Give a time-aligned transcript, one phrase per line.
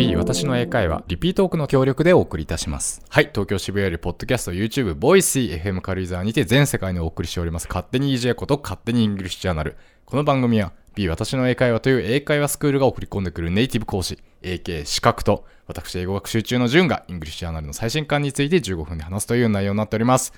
[0.00, 3.02] B 私の英会話リピートークの協力でお送りいたします。
[3.10, 7.68] はい、東京渋谷よりポッドキャスト、YouTube、ボイシー、FM 軽井沢にて全世界にお送りしております。
[7.68, 9.76] 勝手に EJ こと勝手にイングリッシュジャーナル。
[10.06, 20.32] この番組は B 私の英会話という英会話スクールが送り込んでくるネイティブ講師、AK 資格と私英語学習中の順がイングリッシュジャーナルの最新刊について15分で話すという内容になっております。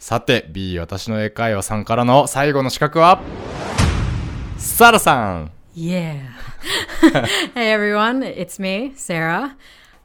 [0.00, 3.22] さて、B 私の英会話さんからの最後の資格は、
[4.58, 6.35] サラさん Yeah.
[7.54, 9.56] Hey everyone, it's me, Sarah.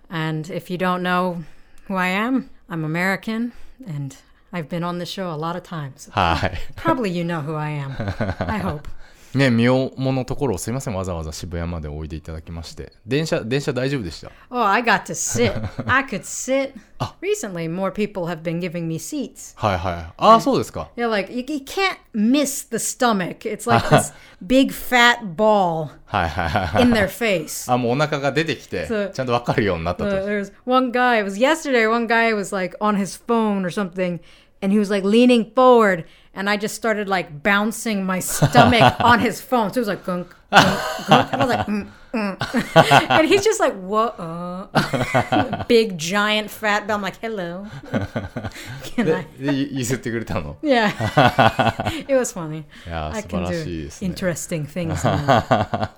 [0.09, 1.44] And if you don't know
[1.88, 3.54] who I am, I'm American
[3.86, 4.16] and
[4.54, 6.09] I've been on the show a lot of times.
[6.12, 6.58] はい。
[6.76, 7.95] Probably you know who I am.
[8.40, 8.88] I hope.
[9.34, 12.91] ね、妙ものところをすいません、わざわざ渋谷までおいでいただきまして。
[13.05, 15.53] 電車、電車大丈夫でした Oh, I got to sit.
[15.85, 16.73] I could sit.
[17.22, 19.53] Recently, more people have been giving me seats.
[19.56, 20.14] はいはい。
[20.17, 20.89] ああ、そうですか。
[20.95, 23.39] They're like, you, you can't miss the stomach.
[23.39, 24.14] It's like this
[24.45, 26.84] big fat ball はいはいはいはい。
[26.84, 27.72] in their face.
[27.72, 30.09] あ、もうお腹が出てきてそう、ちゃんとわかるようになったと。
[30.09, 34.19] Uh, there's one guy, it was yesterday, one guy was like on his phone or something,
[34.62, 39.20] and he was like leaning forward, and I just started like bouncing my stomach on
[39.20, 39.72] his phone.
[39.72, 40.78] So it was like gunk, gunk,
[41.09, 41.33] gunk.
[41.33, 43.11] And I was like, mm, mm.
[43.11, 44.19] and he's just like, what?
[44.19, 45.64] Uh?
[45.69, 46.97] Big, giant, fat bell.
[46.97, 47.67] I'm like, hello.
[48.83, 50.89] Can で I?、でい譲ってくれたの Yeah.
[52.09, 52.61] it was funny.
[52.61, 54.09] いやー、 I 素 can 晴らしい do ですね。
[54.11, 55.91] interesting things now.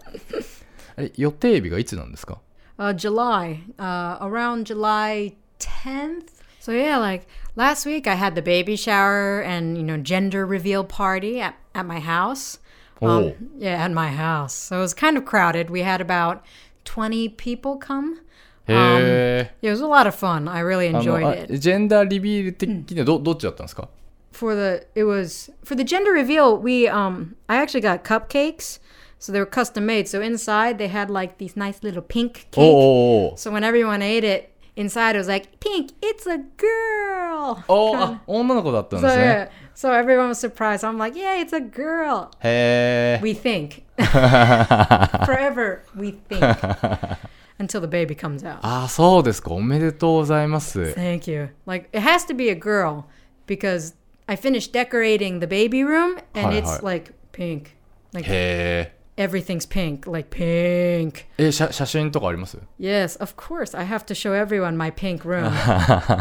[0.98, 2.38] え予定日がいつなんですか
[2.78, 6.28] uh, July, uh, around July 10th.
[6.60, 10.84] So yeah, like last week I had the baby shower and you know gender reveal
[10.84, 12.58] party at, at my house.
[13.00, 13.32] Um, Oh.
[13.58, 14.52] yeah, at my house.
[14.54, 15.70] So it was kind of crowded.
[15.70, 16.42] We had about
[16.84, 18.18] 20 people come.
[18.66, 19.50] へえ。
[19.62, 20.48] It was a lot of fun.
[20.50, 21.58] I really あの enjoyed あ it.
[21.58, 23.88] ジェンダーリビール的にはどどっちだったんですか
[24.32, 28.78] For the it was for the gender reveal, we um I actually got cupcakes.
[29.20, 30.06] So they were custom made.
[30.06, 32.60] So inside they had like these nice little pink お cake.
[32.60, 37.64] おお So when everyone ate it, inside it was like, pink, it's a girl.
[37.68, 39.50] おお あ、女の子だったん So, です yeah, ね。
[39.74, 40.84] so everyone was surprised.
[40.84, 42.28] I'm like, yeah, it's a girl.
[42.42, 43.20] へえ。
[43.22, 43.82] We think.
[45.26, 46.40] Forever, we think.
[47.58, 48.58] Until the baby comes out.
[48.62, 49.50] ああ、そうですか。
[49.52, 50.80] おめでとうございます。
[50.80, 51.50] Thank you.
[51.66, 53.04] Like, it has to be a girl
[53.46, 53.94] because
[54.26, 56.84] I finished decorating the baby room and Hi, it's hi.
[56.84, 57.70] like pink.
[58.12, 58.98] Like, へえ。
[59.16, 60.10] everything's pink.
[60.10, 61.24] Like, pink.
[61.38, 63.76] え、写写真とかあります Yes, of course.
[63.76, 65.50] I have to show everyone my pink room.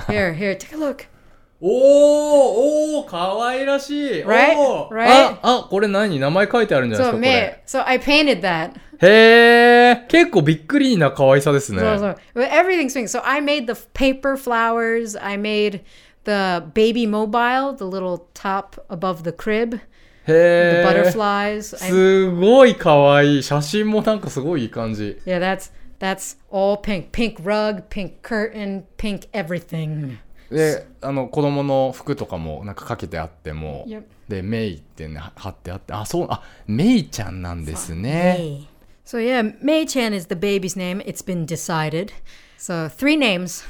[0.08, 1.06] here, here, take a look.
[1.60, 4.56] おーおーかわいらしい Right?
[4.58, 5.08] おー Right?
[5.10, 8.72] あ、あ、これ何名前書いてあるんじゃない So, ですか May, so I painted that.
[8.74, 9.08] これ。
[9.10, 10.06] へえ。
[10.08, 11.82] 結構びっくりな可愛さですね。
[11.82, 13.08] So, so, but everything's pink.
[13.08, 15.16] So I made the f- paper flowers.
[15.20, 15.82] I made
[16.26, 19.80] the baby mobile, the little top above the crib,
[20.27, 21.13] へ the え。
[21.13, 21.75] butterflies.
[21.85, 23.43] I, すごい可愛い。
[23.43, 25.21] 写真もなんかすごいいい感じ。
[25.27, 27.11] yeah, that's that's all pink.
[27.11, 30.17] Pink rug, pink curtain, pink everything.
[30.51, 34.03] で、あの、子供の服とかもなんかかけてあっても、Yep.
[34.29, 38.37] で、メイってね、貼ってあって、あ、そう、あ、メイちゃんなんですね。
[38.39, 38.67] May.
[39.05, 41.01] So yeah, May Chan is the baby's name.
[41.01, 42.13] It's been decided.
[42.59, 43.65] So three names.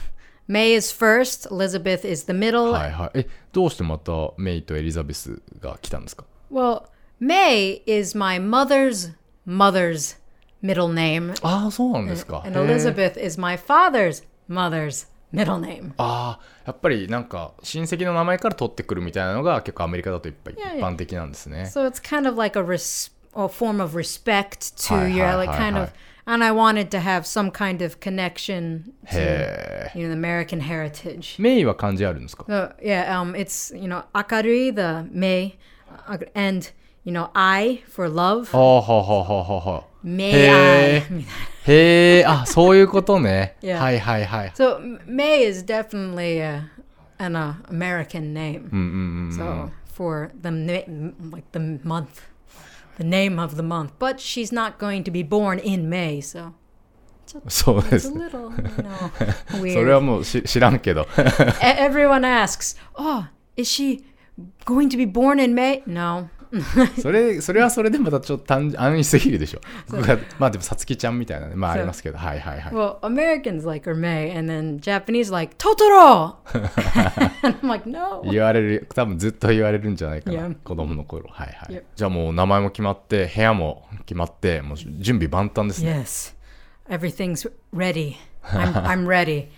[0.48, 1.46] May is first.
[1.50, 2.70] Elizabeth is the middle.
[2.72, 3.20] はいはい。
[3.20, 6.83] え、どうしてまたメイとエリザベスが来たんですか Well,
[7.19, 9.11] May is my mother's
[9.45, 10.17] mother's
[10.61, 11.33] middle name.
[11.41, 12.43] ああ、そうなんですか。
[12.45, 15.93] And へー Elizabeth is my father's mother's middle name.
[15.97, 20.87] ああ、やっぱりなんか親戚の名前から取ってくるみたいなのが結構アメリカだといっぱい Yeah, 一 yeah.
[20.87, 21.63] 般的なんですね。
[21.73, 25.35] So it's kind of like a, res- a form of respect to Hi, your hi,
[25.35, 25.83] like hi, kind hi.
[25.83, 25.89] of
[26.29, 29.99] and I wanted to have some kind of connection to へえ。
[29.99, 31.41] you know the American heritage.
[31.41, 35.80] メイは漢字あるんですか So yeah, um it's you know Akarui the May uh,
[36.35, 36.71] and
[37.03, 38.45] you know I for love.
[38.55, 39.83] はあはあはあはあはあ。
[40.05, 40.55] May へ I.
[40.55, 41.03] え。
[41.67, 43.57] へえ、あ、そういうことね。
[43.61, 43.79] Yeah.
[43.79, 44.51] は いはいはい。
[44.55, 46.63] So M- May is definitely a,
[47.19, 48.69] an uh, American name.
[48.71, 49.37] うんうんうん。
[49.37, 52.07] So for the na- m- like the month,
[52.97, 56.51] the name of the month, but she's not going to be born in May, so
[57.49, 58.25] そうで it's す a ね。
[58.27, 60.01] little you know それは weird.
[60.01, 61.01] もうし知らんけど。
[61.01, 61.05] E-
[61.81, 63.25] Everyone asks, "Oh,
[63.57, 64.03] is she
[64.64, 66.28] going to be born in May?" No,
[67.00, 69.60] それ、それはそれでまたちょっと単安易すぎるでしょ。
[70.38, 72.72] まあでも、さつきちゃんみたいなね、まあありますけど、はいはいはい。
[72.74, 76.36] Well, Americans like her May, and then Japanese like Totoro.
[77.42, 78.22] and I'm like, no.
[78.30, 80.48] 言われる、多分ずっと言われるんじゃないかな。
[80.48, 80.56] Yeah.
[80.62, 81.28] 子供の頃。
[81.30, 81.74] はいはい。
[81.74, 81.84] Yep.
[81.96, 86.04] じゃあもう名前も決まって、部屋も決まって、もう準備万端ですね。
[86.04, 86.34] Yes,
[86.90, 88.16] everything's ready.
[88.44, 89.48] I'm, I'm ready.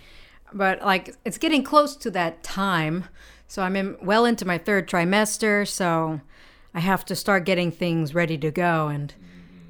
[0.53, 3.03] But like, it's getting close to that time.
[3.48, 5.66] So I'm in, well into my third trimester.
[5.66, 6.20] So
[6.74, 8.88] I have to start getting things ready to go.
[8.88, 9.12] And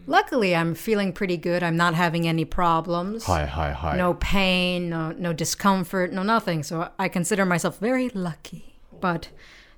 [0.07, 1.63] luckily, I'm feeling pretty good.
[1.63, 3.25] I'm not having any problems.
[3.25, 3.99] はいはいはい。
[3.99, 6.63] no pain, no no discomfort, no nothing.
[6.63, 8.75] So I consider myself very lucky.
[9.01, 9.29] But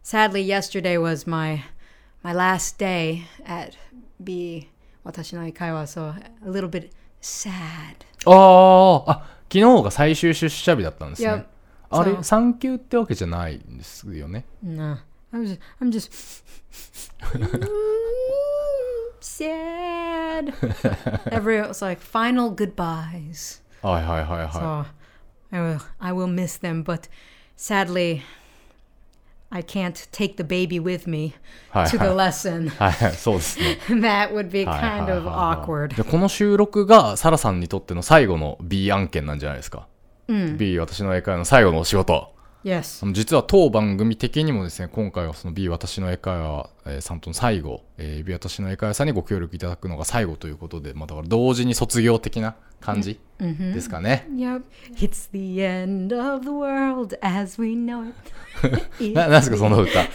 [0.03, 1.65] sadly, yesterday was my
[2.23, 3.77] my last day at
[4.23, 4.69] B.
[5.05, 6.15] 私の英会話 so
[6.45, 6.91] a little bit
[7.21, 8.05] sad.
[8.25, 11.29] ああ、あ、昨日が最終出社日だったんですね。
[11.29, 11.45] Yep.
[11.90, 14.46] あれ産休ってわけじゃないんですよね。
[14.62, 14.98] No,
[15.32, 16.12] I was I'm just
[19.22, 20.54] sad.
[21.32, 23.62] Everyone was like final goodbyes.
[23.82, 24.50] はいはいはいはい。
[24.50, 24.86] So
[25.52, 27.10] I will I will miss them, but
[27.58, 28.22] sadly
[29.50, 31.34] I can't take the baby with me
[31.70, 32.16] はい to the はい。
[32.30, 32.70] lesson.
[32.70, 33.78] はいはい、そうですね。
[34.02, 35.96] that would be kind はい of はい awkward.
[35.96, 39.88] でこの収録がサラさんにとっての最後の B 案件なんじゃないですか。
[40.58, 42.34] B 私の英会話の最後のお仕事。
[42.64, 43.10] Yes.
[43.14, 54.28] 実は当番組的にもですね、今回はその B 私の英会話、えーさんとの最後、えー B 私の英会話さんにご協力いただくのが最後ということで、まあだから同時に卒業的な感じですかね。
[54.34, 54.64] Yep.
[54.96, 59.14] It's the end of the world as we know it.
[59.14, 60.02] な、なんですかその歌。
[60.02, 60.08] へ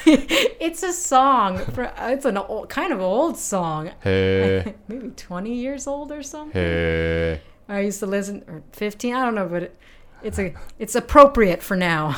[0.60, 1.58] It's a song.
[1.72, 3.90] For, it's an old, kind of old song.
[4.04, 4.74] え。
[4.90, 6.48] Maybe 20 years old or something.
[6.48, 7.42] へえ。
[7.68, 9.72] I used to listen, or 15, I don't know, but it,
[10.22, 12.14] it's a it's appropriate for now,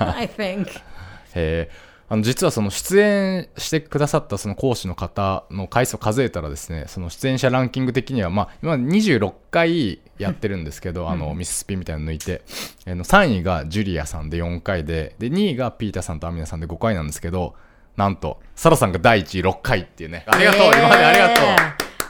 [0.00, 0.68] I think.
[1.34, 1.70] へえ
[2.10, 12.40] あの実はその出演してくださったその講師の方の回数を数えたらですねその出演者ランキング的にはまあ今26回やってるんですけどあのミススピみたいなの抜いて
[12.86, 17.54] あの3位がジュリアさんで4回でで2位がピーターさんとアミナさんで5回なんですけど
[17.98, 21.44] なんとサラさんが第1位6回っていうねありがとう今までありがとう.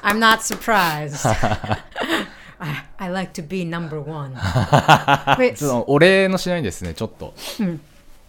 [0.04, 1.28] I'm not surprised.
[2.60, 4.34] I, I like to be number one.
[5.86, 7.34] お礼のしないですねちょっと。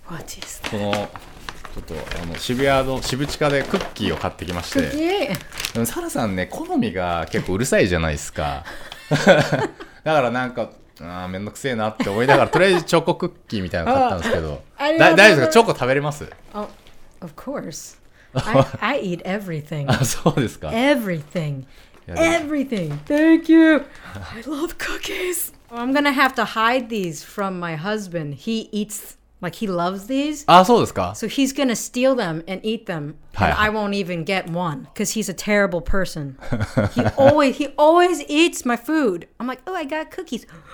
[0.09, 5.35] What is このちょっとあの渋谷の渋地下でクッキーを買ってきまして。
[5.73, 5.85] that?
[5.85, 8.63] サラさんね好みが結構うるさいじゃないですか。
[9.09, 10.69] だからなんか
[11.01, 14.61] あーめんどくせえなって思いながらとりあえずチョコクッキーみたいなの買ったんですけど。
[14.77, 15.47] 大丈夫ですか？
[15.47, 16.67] チョコ食べれます？Oh,
[17.21, 17.97] of course.
[18.33, 19.85] I, I eat everything.
[19.89, 20.69] あそうですか。
[20.69, 21.63] Everything.
[22.08, 22.98] いやでも Everything.
[23.06, 23.84] Thank you.
[24.14, 25.52] I love cookies.
[25.70, 28.34] I'm gonna have to hide these from my husband.
[28.34, 30.44] He eats like he loves these.
[30.46, 33.66] あそうですか So he's gonna steal them and eat them, and Hi.
[33.66, 36.36] I won't even get one because he's a terrible person.
[36.94, 39.26] he always he always eats my food.
[39.40, 40.46] I'm like, oh, I got cookies.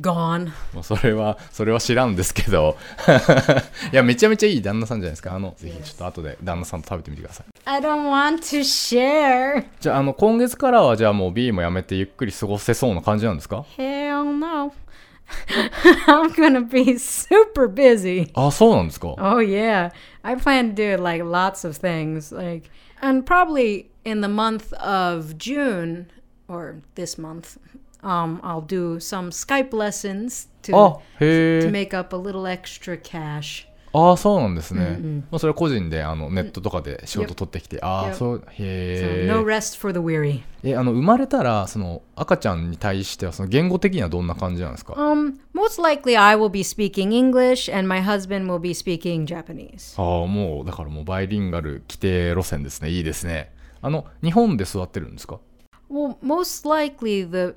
[0.00, 0.52] Gone.
[0.74, 2.76] もうそれはそれは知らんですけど
[3.92, 9.64] いやめちゃめちゃいい旦那さんじゃないですかあのぜひちょっと後で旦那さんと食べてみてください I don't want to share.
[9.80, 14.72] じゃああの今月からはじゃあもう B もやめてゆっくり過ごせそうな感じなんですか Hell no.
[16.06, 18.30] I'm gonna be super busy.
[18.34, 19.90] あそうなんですか Oh yeah,
[20.22, 22.68] I plan to do like lots of things, like,
[23.00, 26.06] and probably in the month of June
[26.48, 27.56] or this month,
[28.02, 32.46] um, I'll do some Skype lessons あ to へ to え make up a little
[32.46, 33.66] extra cash.
[33.99, 34.99] ああそうなんですね、
[35.31, 40.41] まあ、それは個人であのネットとかで仕事取ってきて、ああ.そう So へ no え rest for the weary.
[40.63, 49.99] えあの生まれたらその赤ちゃんに対してはその言語的にはどんな感じなんですか？Um, most likely I will be speaking English, and my husband will be speaking Japanese.
[49.99, 52.89] ああもうだからもうバイリンガル規定路線ですね。
[52.89, 53.51] いいですね。
[53.81, 55.39] あの日本で育ってるんですか
[55.89, 57.55] ？Well, most likely the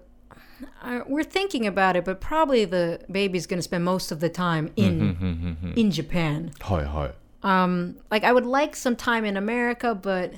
[0.81, 4.29] uh, we're thinking about it, but probably the baby's going to spend most of the
[4.29, 6.51] time in in Japan.
[6.59, 10.33] はいはい Um, like I would like some time in America, but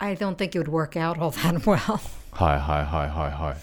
[0.00, 2.00] I don't think it would work out all that well.
[2.32, 3.56] はいはいはいはいはい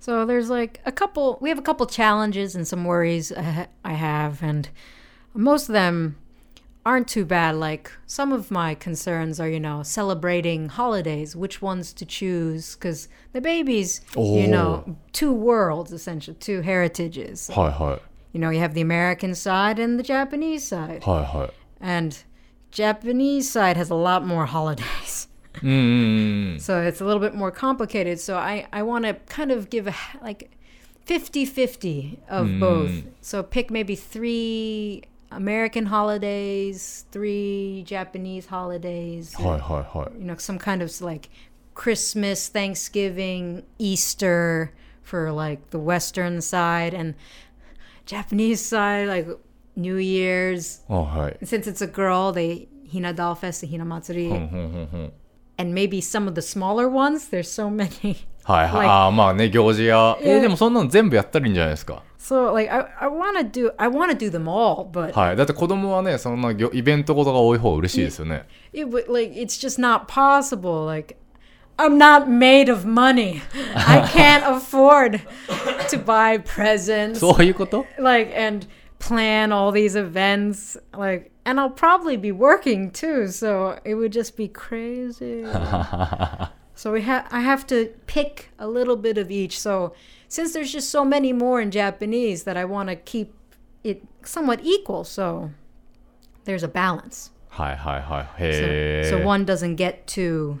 [0.00, 1.38] So there's like a couple.
[1.40, 4.68] We have a couple challenges and some worries I ha- I have, and
[5.34, 6.16] most of them
[6.85, 7.55] aren't too bad.
[7.55, 13.07] Like some of my concerns are, you know, celebrating holidays, which ones to choose, because
[13.31, 14.37] the baby's, oh.
[14.39, 17.49] you know, two worlds essentially, two heritages.
[17.53, 17.99] Hi, hi.
[18.31, 21.03] You know, you have the American side and the Japanese side.
[21.03, 21.49] Hi, hi.
[21.79, 22.17] And
[22.71, 25.27] Japanese side has a lot more holidays.
[25.55, 25.61] mm.
[25.61, 26.61] mm, mm, mm.
[26.61, 28.19] So it's a little bit more complicated.
[28.19, 30.49] So I, I want to kind of give a, like
[31.05, 32.59] 50 50 of mm.
[32.59, 33.03] both.
[33.21, 35.03] So pick maybe three
[35.35, 39.35] American holidays, three Japanese holidays.
[39.37, 39.61] And,
[40.19, 41.29] you know, some kind of like
[41.73, 47.15] Christmas, Thanksgiving, Easter for like the Western side and
[48.05, 49.27] Japanese side, like
[49.75, 50.81] New Year's.
[50.89, 51.05] Oh,
[51.39, 54.29] And since it's a girl, they Hina Doll Fest the Hinamatsuri.
[54.29, 55.05] Hmm, hmm, hmm,
[55.57, 58.25] and maybe some of the smaller ones, there's so many.
[58.43, 58.73] はいはい。
[58.73, 60.17] Like, ああ、まあね、行事や。
[60.21, 62.03] えー、でもそんなの全部やったらいいんじゃないですか。
[62.05, 65.36] Ah, So like I, I want to do I want to do them all, but はい。
[65.36, 68.46] だって子供はね、そんなぎょイベントごとが多い方が嬉しいですよね。
[68.72, 70.84] it would like it's just not possible.
[70.84, 71.16] Like
[71.76, 73.40] I'm not made of money.
[73.74, 75.20] I can't afford
[75.90, 77.20] to buy presents.
[77.20, 78.66] そういうこと like and
[78.98, 84.36] plan all these events like and I'll probably be working too, so it would just
[84.36, 85.44] be crazy.
[86.75, 89.59] So we have I have to pick a little bit of each.
[89.59, 89.93] So
[90.27, 93.33] since there's just so many more in Japanese that I want to keep
[93.83, 95.51] it somewhat equal, so
[96.45, 97.31] there's a balance.
[97.49, 98.27] Hi hi hi.
[98.35, 99.07] Hey.
[99.07, 100.59] So, one doesn't get too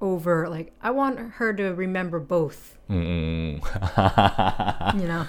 [0.00, 2.76] over like I want her to remember both.
[2.90, 3.60] Mm.
[5.00, 5.26] you know,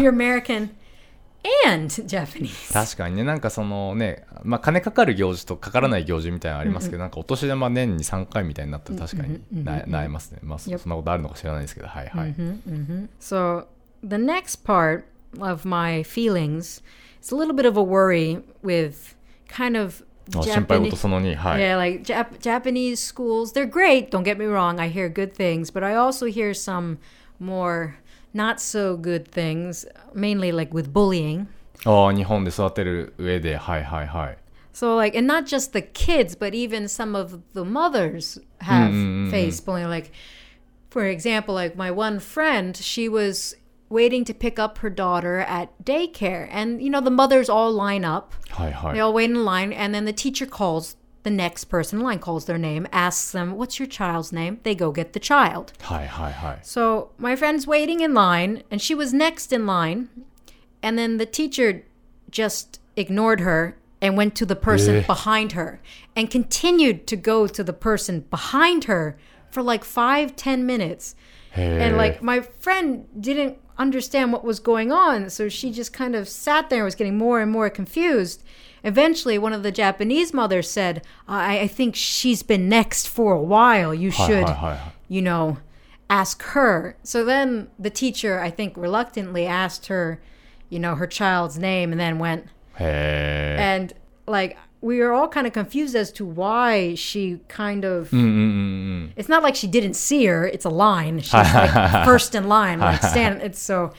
[0.00, 0.76] you're American.
[1.66, 2.72] And Japanese.
[2.72, 10.38] 確かにね、なんかそのね、まあ金かかる行事とかからない行事みたいなのありますけど、なんかお年玉年に3回みたいになったら確かにななえますね。
[10.42, 10.78] まあそ Yep.
[10.78, 12.34] そんなことあるのか知らないですけど、はいはい。
[13.20, 13.66] So
[14.02, 15.04] the next part
[15.40, 16.82] of my feelings
[17.22, 19.14] is a little bit of a worry with
[19.48, 20.96] kind of Japanese.
[20.96, 21.60] その2、はい。
[21.62, 24.08] Yeah, like Jap- Japanese schools, they're great.
[24.10, 24.80] Don't get me wrong.
[24.80, 26.96] I hear good things, but I also hear some
[27.38, 27.96] more
[28.33, 31.47] not so good things, mainly like with bullying.
[31.85, 34.37] ああ、日本で育てる上で、はいはいはい。
[34.73, 38.91] So like, and not just the kids, but even some of the mothers have
[39.31, 39.89] faced bullying.
[39.89, 40.11] Like,
[40.89, 43.55] for example, like my one friend, she was
[43.89, 48.05] waiting to pick up her daughter at daycare, and you know the mothers all line
[48.05, 48.33] up.
[48.49, 49.01] はいは They い。
[49.01, 52.44] all wait in line, and then the teacher calls the next person in line calls
[52.44, 54.60] their name, asks them, What's your child's name?
[54.62, 55.72] They go get the child.
[55.82, 56.58] Hi, hi, hi.
[56.62, 60.10] So my friend's waiting in line, and she was next in line.
[60.82, 61.84] And then the teacher
[62.30, 65.06] just ignored her and went to the person Ugh.
[65.06, 65.80] behind her
[66.14, 69.16] and continued to go to the person behind her
[69.50, 71.14] for like five, ten minutes.
[71.52, 71.80] Hey.
[71.80, 71.96] And eh.
[71.96, 75.30] like my friend didn't understand what was going on.
[75.30, 78.44] So she just kind of sat there and was getting more and more confused.
[78.84, 83.42] Eventually, one of the Japanese mothers said, I, I think she's been next for a
[83.42, 83.94] while.
[83.94, 84.46] You should,
[85.08, 85.58] you know,
[86.10, 86.96] ask her.
[87.02, 90.20] So then the teacher, I think, reluctantly asked her,
[90.68, 93.56] you know, her child's name and then went, hey.
[93.58, 93.92] And
[94.26, 98.10] like, we were all kind of confused as to why she kind of.
[98.10, 99.12] Mm-mm-mm.
[99.16, 101.20] It's not like she didn't see her, it's a line.
[101.20, 103.40] She's like first in line, like stand.
[103.40, 103.94] It's so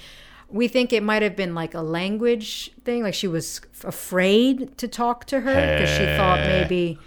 [0.55, 4.88] We think it might have been like a language thing, like she was afraid to
[4.88, 6.97] talk to her because she thought maybe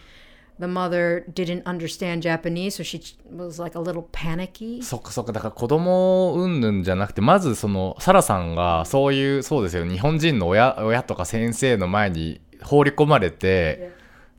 [0.58, 3.00] the mother didn't understand Japanese, so she
[3.30, 4.82] was like a little panicky.
[4.82, 13.92] そっかそっかだから子供うんぬんじゃなくてまずそのサラさんがそういうそうですよ日本人の親親とか先生の前に放り込まれて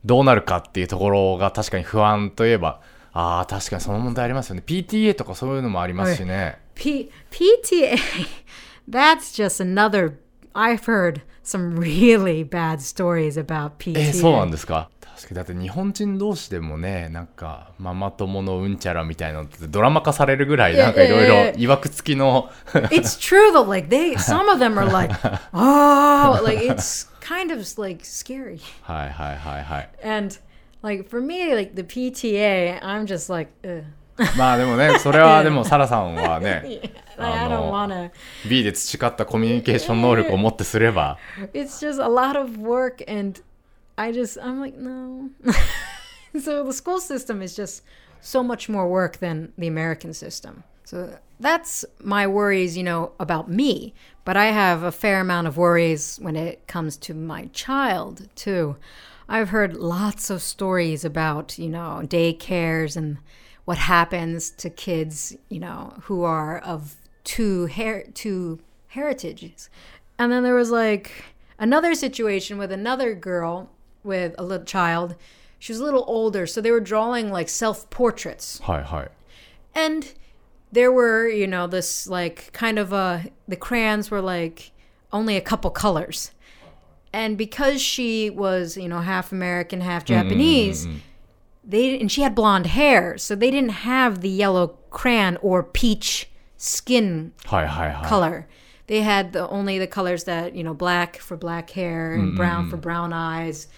[0.04, 2.80] どうなるかっていうところが確かに不安といえば
[3.12, 7.96] ああ確かにその問題ありますよね PTA とかそういうのもありますしね P- PTA,
[8.87, 10.19] that's just another.
[10.53, 14.13] I've heard some really bad stories about え PTA.
[14.13, 23.67] そうなんですか確かにだって日本人同士でもねなんかママ友のうんちゃらみたいなのってドラマ化されるぐらいいやなんかいろいいやいやろいわくつきの it's true though.
[23.67, 25.13] Like they, some of them are like,
[25.53, 28.59] oh, like it's kind of like scary.
[28.83, 30.37] はいはいはいはい And
[30.81, 33.83] like for me, like the PTA, I'm just like, Ugh.
[34.37, 36.63] まあでもねそれはでもサラさんはね
[37.17, 38.11] like, I don't wanna.
[38.47, 41.17] B で培ったコミュニケーション能力を持ってすれば
[41.53, 43.41] It's just a lot of work, and
[43.97, 45.29] I just, I'm like, no.
[46.39, 47.83] so the school system is just
[48.21, 50.63] so much more work than the American system.
[50.83, 53.93] So that's my worries, you know, about me.
[54.23, 58.75] But I have a fair amount of worries when it comes to my child, too.
[59.27, 63.17] I've heard lots of stories about, you know, daycares and
[63.70, 68.58] what happens to kids, you know, who are of two her- two
[68.88, 69.70] heritages.
[70.18, 71.12] And then there was like
[71.56, 73.70] another situation with another girl
[74.02, 75.14] with a little child.
[75.60, 78.58] She was a little older, so they were drawing like self portraits.
[78.64, 79.06] Hi, hi.
[79.72, 80.14] And
[80.72, 84.72] there were, you know, this like kind of a the crayons were like
[85.12, 86.32] only a couple colors.
[87.12, 90.96] And because she was, you know, half American, half mm-hmm, Japanese, mm-hmm
[91.64, 96.28] they and she had blonde hair, so they didn't have the yellow crayon or peach
[96.56, 98.08] skin hi, hi, hi.
[98.08, 98.48] color.
[98.86, 102.36] They had the, only the colors that you know black for black hair and mm-hmm.
[102.36, 103.68] brown for brown eyes.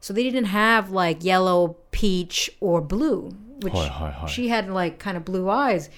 [0.00, 3.30] So they didn't have like yellow, peach, or blue,
[3.60, 3.74] which
[4.28, 5.90] she had like kind of blue eyes,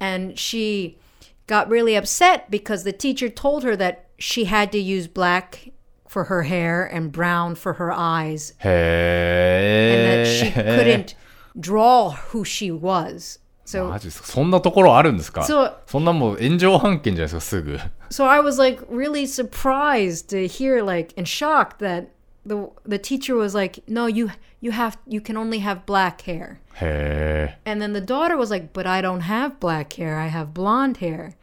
[0.00, 0.98] and she
[1.46, 5.70] got really upset because the teacher told her that she had to use black
[6.13, 11.05] for her hair and brown for her eyes and that she へえ。
[11.05, 11.15] couldn't
[11.59, 13.39] draw who she was.
[13.65, 17.79] So マジですかそんなところあるんですかそうそんなもう炎上判件じゃないですか、すぐ。
[18.09, 22.07] so I was like really surprised to hear like and shocked that
[22.45, 26.57] the the teacher was like, "No, you you have you can only have black hair."
[26.81, 27.59] へえ。
[27.65, 30.17] And then the daughter was like, "But I don't have black hair.
[30.17, 31.33] I have blonde hair."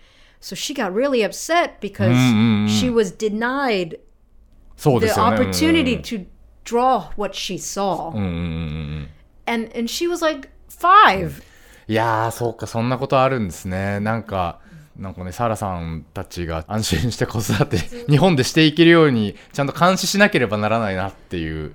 [0.40, 2.16] So she got really upset because
[2.68, 3.98] she was denied
[4.81, 5.37] そうで the すよね。
[5.37, 6.25] opportunity to
[6.65, 8.09] draw what she saw.
[8.09, 8.31] うんうんうんう
[9.01, 9.09] ん。
[9.45, 11.43] And and she was like 5.
[11.87, 13.99] いやー、そうか、そんなことあるんですね。
[13.99, 14.59] なんか、
[14.97, 17.77] なんかね、サラさんたちが安心して子育て、
[18.09, 21.73] 日本でしていけるように、ちゃんと監視しなければならないなっていう、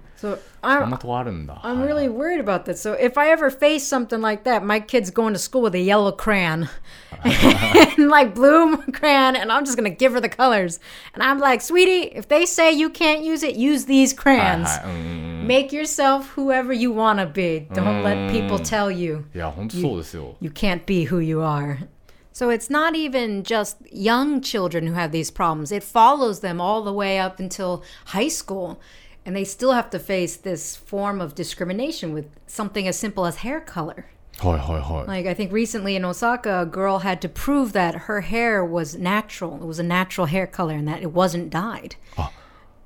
[0.66, 1.56] So そん I'm なとこあるんだ。
[1.64, 2.78] I'm はいはい really worried about that.
[2.78, 5.80] So if I ever face something like that, my kid's going to school with a
[5.80, 6.68] yellow crayon
[7.24, 10.80] and like blue crayon, and I'm just gonna give her the colors.
[11.14, 14.66] And I'm like, sweetie, if they say you can't use it, use these はい crayons.
[14.68, 14.84] はい。
[14.86, 15.48] うんうんうん。
[15.48, 17.68] Make yourself whoever you wanna be.
[17.74, 20.36] Don't let people tell you いや、本当そうですよ。
[20.40, 21.88] you can't be who you are.
[22.34, 25.72] So it's not even just young children who have these problems.
[25.72, 28.78] It follows them all the way up until high school.
[29.27, 33.39] and they still have to face this form of discrimination with something as simple as
[33.39, 34.07] hair color.
[34.39, 35.03] Hi hi hi.
[35.03, 38.95] Like I think recently in Osaka, a girl had to prove that her hair was
[38.97, 39.57] natural.
[39.57, 41.97] It was a natural hair color and that it wasn't dyed.
[42.17, 42.33] Ah.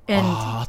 [0.07, 0.65] And, ah,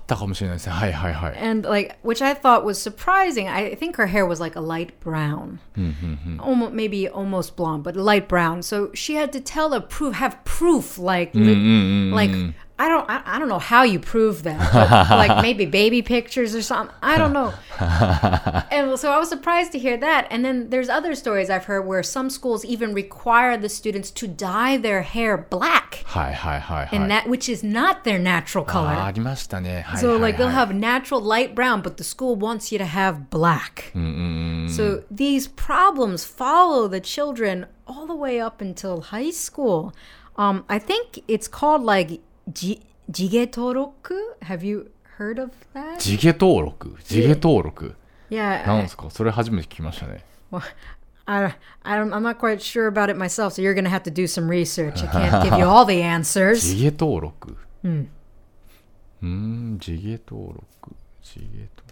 [1.36, 3.48] and like which I thought was surprising.
[3.48, 6.40] I think her hair was like a light brown, hmm, hmm, hmm.
[6.40, 8.62] almost maybe almost blonde, but light brown.
[8.62, 12.30] So she had to tell a proof, have proof, like like
[12.78, 14.74] I don't I, I, don't know how you prove that.
[15.10, 16.94] like maybe baby pictures or something.
[17.02, 17.52] I don't know.
[18.70, 20.26] and so I was surprised to hear that.
[20.30, 24.26] And then there's other stories I've heard where some schools even require the students to
[24.26, 26.02] dye their hair black.
[26.06, 26.88] Hi hi hi.
[26.90, 28.94] And that which is not their natural color.
[28.96, 29.12] Ah,
[29.96, 33.92] so like they'll have natural light brown, but the school wants you to have black.
[34.68, 39.94] So these problems follow the children all the way up until high school.
[40.36, 44.14] Um, I think it's called like ji- jigetoroku.
[44.42, 45.98] Have you heard of that?
[45.98, 47.94] 地下登録地下登録
[48.30, 48.66] Yeah.
[48.66, 50.24] なんですかそれ初めて聞きましたね。
[50.50, 50.62] Well,
[51.26, 54.02] I, I don't, I'm not quite sure about it myself, so you're going to have
[54.04, 55.02] to do some research.
[55.04, 56.60] I can't give you all the answers.
[56.60, 58.08] 地下登録うん。
[59.22, 59.28] うー
[59.74, 60.96] ん、地下登録。
[61.22, 61.82] 地下登録。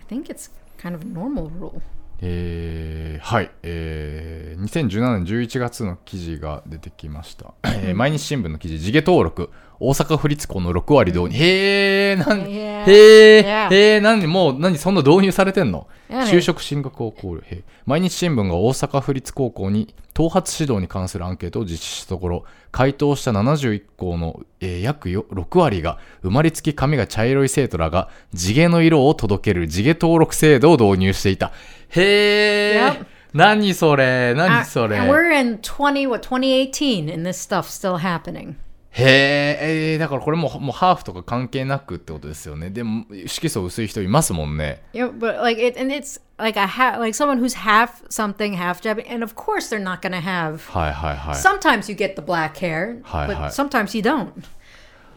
[0.00, 1.80] I think it's kind of a normal rule.
[2.20, 9.50] えーはい、えー、2017年11月の記事が出てきました、えー毎日新聞の記事地下登録。
[9.80, 15.88] 大阪府立校の6割導入、へえなんへ.え.へえ何もう何そんな導入されてんの？
[16.08, 31.52] 就職進学を考慮毎日新聞が大阪府立高校に頭髪指導に関するアンケートを実施したところ回答した71校の、えー約よ6割が生まれつき髪が茶色い生徒らが地毛の色を届ける地毛登録制度を導入していた
[31.96, 33.06] へえ、Yep.
[33.34, 38.54] 何それ Uh, 何それ and we're in 20, what, 2018, and this stuff's still happening.
[38.96, 48.54] へーえーだからこれももうハーフとか関係なくってことですよねでも色素薄い人いますもんね Yeah, but like it, and it's like a ha- like someone who's half something,
[48.56, 50.58] half Japanese, and of course they're not gonna have.
[50.70, 53.50] はいはいはい Sometimes you get the black hair, Hi, but hi.
[53.50, 54.30] sometimes you don't.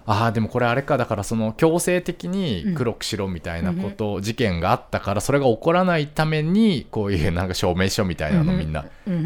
[0.10, 8.86] ああでもこれあれかだからその強制的に黒くしろみたいなこと、事件があったからそれが起こらないためにこういうなんか証明書みたいなのみんな、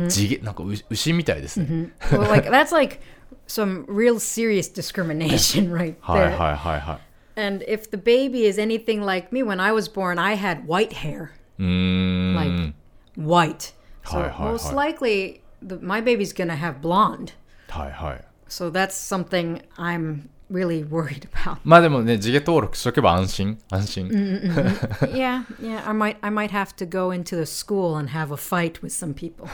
[0.09, 2.99] 地毛なんか牛牛みたいですね、well, like that's like
[3.47, 6.37] some real serious discrimination right はい there.
[6.37, 6.99] はいはいはい
[7.39, 10.93] And if the baby is anything like me, when I was born, I had white
[10.93, 12.73] hair, うーん like
[13.17, 13.73] white.
[14.03, 14.75] So Hi, hi, most hi.
[14.75, 17.33] likely, the, my baby's gonna have blonde.
[17.69, 21.57] はいはい So that's something I'm really worried about.
[21.63, 25.87] まあでもね地毛登録しとけば安心安心、yeah, yeah.
[25.87, 28.89] I might, I might have to go into the school and have a fight with
[28.89, 29.47] some people.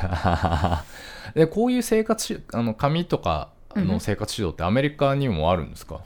[1.36, 6.02] でこういう生活しあの髪とかの生活指導ってアメリカにもあるんですか、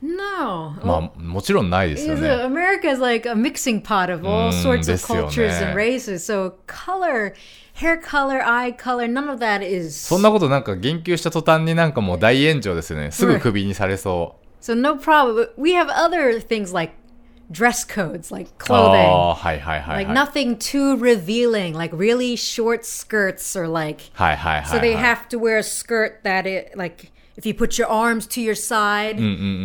[0.00, 5.74] No, まあもちろんないですよね America is like a mixing pot of all Mm, sorts of cultures and
[5.76, 6.24] races.
[6.24, 7.34] So color,
[7.79, 9.91] hair color, eye color, none of that is.
[10.07, 15.35] そんなことなんか言及した途端になんかもう大炎上ですよねすぐクビにされそ So no problem.
[15.35, 16.93] But We have other things like
[17.51, 19.05] dress codes, like あ clothing.
[19.05, 20.27] あ、はいはいはい、 Like はい。
[20.27, 25.15] nothing too revealing, like really short skirts or like はいはいはい、 so they はい。
[25.15, 28.55] have to wear a skirt that it like if you put your arms to your
[28.55, 29.17] side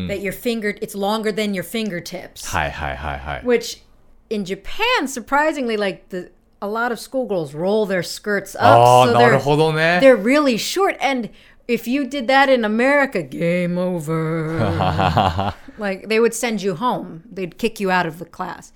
[0.08, 2.44] that your finger it's longer than your fingertips.
[2.46, 3.42] はいはいはいはい。
[3.44, 3.80] Which
[4.28, 6.30] in Japan surprisingly like the
[6.65, 8.79] a lot of schoolgirls roll their skirts up.
[8.79, 10.97] Oh, so they're, they're really short.
[10.99, 11.29] And
[11.67, 15.53] if you did that in America, game over.
[15.77, 18.73] like they would send you home, they'd kick you out of the class.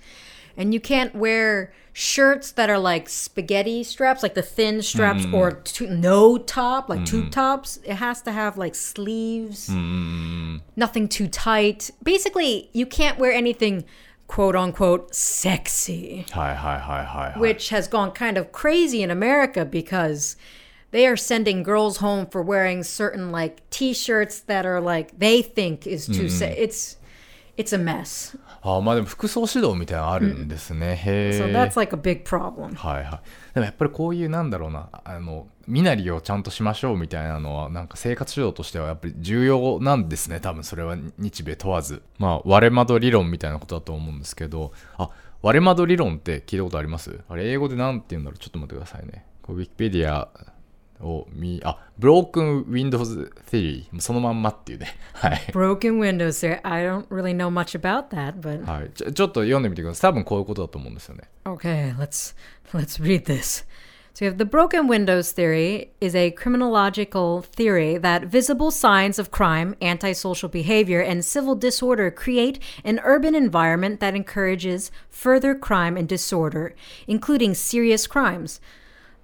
[0.56, 5.34] And you can't wear shirts that are like spaghetti straps, like the thin straps, mm.
[5.34, 7.06] or no top, like mm.
[7.06, 7.78] tube tops.
[7.84, 10.60] It has to have like sleeves, mm.
[10.76, 11.90] nothing too tight.
[12.02, 13.84] Basically, you can't wear anything
[14.30, 16.24] quote unquote sexy.
[16.34, 17.38] Hi, hi, hi, hi, hi.
[17.40, 20.36] Which has gone kind of crazy in America because
[20.92, 25.84] they are sending girls home for wearing certain like t-shirts that are like they think
[25.84, 26.42] is too mm.
[26.42, 26.96] it's
[27.56, 28.38] it's a mess.
[28.62, 30.96] ああ、まあでも服装指導みたいなのあるんですね。
[30.96, 31.40] へえ。
[31.40, 32.74] So that's like a big problem.
[32.74, 33.54] はいはい。
[33.54, 40.40] でもやっぱりこういうなんだろうな、あの、身なりをちゃんとしましょうみたいなのは、なんか生活指導としてはやっぱり重要なんですね。
[40.40, 42.02] 多分それは日米問わず。
[42.18, 45.10] まあ、割れ窓理論みたいなことだと思うんですけど、あ、
[45.42, 47.20] 割れ窓理論って聞いたことあります？
[47.28, 48.38] あれ、英語でなんて言うんだろう？
[48.38, 49.24] ちょっと待ってくださいね。
[49.42, 50.28] こうウィキペディア
[51.01, 53.85] を見、あ、Broken Windows Theory。
[53.99, 54.95] そのまんまっていうね。
[55.13, 55.37] はい。
[55.51, 56.59] Broken windows there.
[56.63, 60.11] I don't really know much about that, but はい、ちょちょっと読んでみてください。
[60.11, 61.23] 多分こういうことだと思うんですよね。
[61.45, 62.35] Okay, let's
[62.73, 63.65] let's read this.
[64.13, 69.29] So you have the broken windows theory is a criminological theory that visible signs of
[69.29, 76.07] crime, antisocial behavior, and civil disorder create an urban environment that encourages further crime and
[76.07, 76.73] disorder,
[77.07, 78.61] including serious crimes.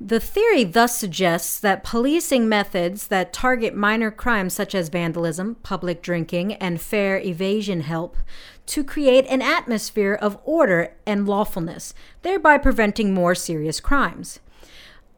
[0.00, 6.02] The theory thus suggests that policing methods that target minor crimes such as vandalism, public
[6.02, 8.18] drinking, and fare evasion help
[8.66, 14.38] to create an atmosphere of order and lawfulness, thereby preventing more serious crimes.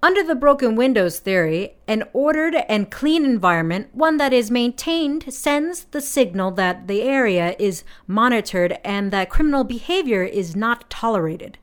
[0.00, 5.84] Under the broken windows theory, an ordered and clean environment, one that is maintained, sends
[5.86, 11.58] the signal that the area is monitored and that criminal behavior is not tolerated.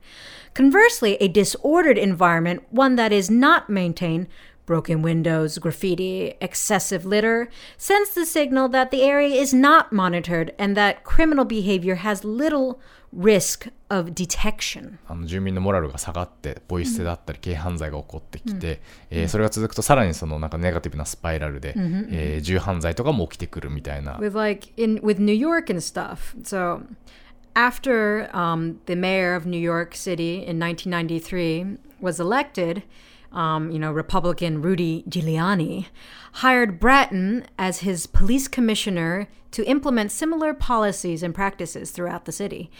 [0.52, 4.26] Conversely, a disordered environment, one that is not maintained,
[4.66, 10.76] broken windows, graffiti, excessive litter, sends the signal that the area is not monitored and
[10.76, 12.78] that criminal behavior has little
[13.15, 14.97] risk of detection.
[15.07, 26.35] あの住民のモラルが下がってポイ捨てだったり軽犯罪が起こってきて、えーそれが続くとさらにそのなんかネガティブなスパイラルで、えー銃犯罪とかも起きてくるみたいな with like in with New York and stuff.
[26.43, 26.83] So
[27.55, 32.83] after um, the mayor of New York City in 1993 was elected,
[33.33, 35.87] um, you know, Republican Rudy Giuliani
[36.33, 42.71] hired Bratton as his police commissioner to implement similar policies and practices throughout the city.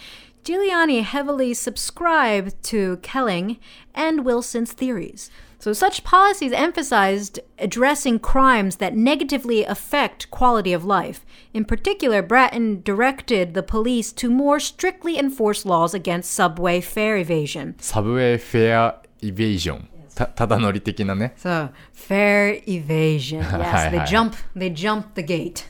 [0.47, 3.57] Giuliani heavily subscribed to Kelling
[3.93, 5.29] and Wilson's theories.
[5.59, 11.25] So, such policies emphasized addressing crimes that negatively affect quality of life.
[11.53, 17.75] In particular, Bratton directed the police to more strictly enforce laws against subway fare evasion.
[17.79, 19.89] Subway fare evasion.
[20.15, 21.33] た,ただ乗り的なね。
[21.35, 23.41] So, fare evasion.
[23.51, 25.65] Yes, they jump, they jump the gate.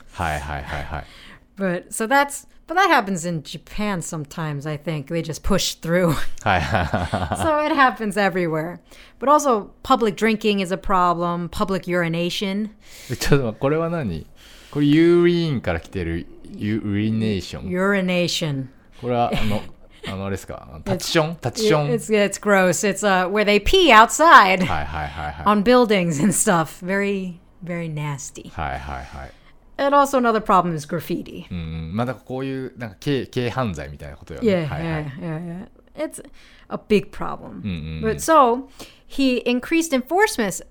[1.57, 5.07] But so that's but that happens in Japan sometimes, I think.
[5.07, 6.13] They just push through.
[6.43, 8.79] はいはいはい so it happens everywhere.
[9.19, 12.69] But also public drinking is a problem, public urination.
[13.19, 14.25] ちょっと待ってこれは何
[14.71, 18.67] これユーリーンから来てるユーリネーション Urination.
[19.01, 19.61] これはあの
[20.07, 22.83] あのあれですかタチションタチション It's it's gross.
[22.87, 26.83] It's uh where they pee outside はいはいはいはい on buildings and stuff.
[26.85, 28.49] Very very nasty.
[28.51, 29.31] はいはいはい
[29.77, 31.45] And also another problem is graffiti.
[31.51, 36.05] うんまあだからこういうなんか軽軽犯罪みたいなことよ Yeah, ねはいはい yeah, yeah, yeah.
[36.05, 36.23] It's
[36.69, 37.61] a big problem.
[37.63, 38.69] Mm, But so
[39.07, 40.61] he increased enforcement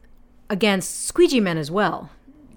[0.48, 2.08] against squeegee men as well.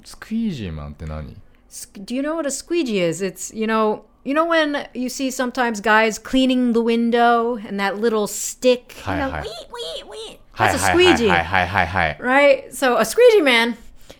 [0.03, 1.35] スクイージーマンって何
[1.69, 3.23] Sk- Do you know what a squeegee is?
[3.25, 7.99] It's you know you know when you see sometimes guys cleaning the window and that
[7.99, 8.95] little stick.
[8.97, 9.41] You Hi, know, hi.
[9.41, 10.39] wee, wee, wee.
[10.53, 12.69] はい That's a はいはい squeegee, はいはいはいはい right?
[12.71, 13.75] So a squeegee man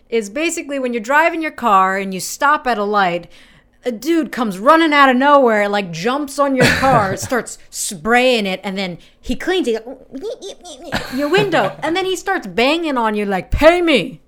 [0.10, 3.28] is basically when you're driving your car and you stop at a light.
[3.88, 8.60] A dude comes running out of nowhere, like jumps on your car, starts spraying it,
[8.64, 9.86] and then he cleans it,
[11.14, 14.22] your window, and then he starts banging on you like, "Pay me,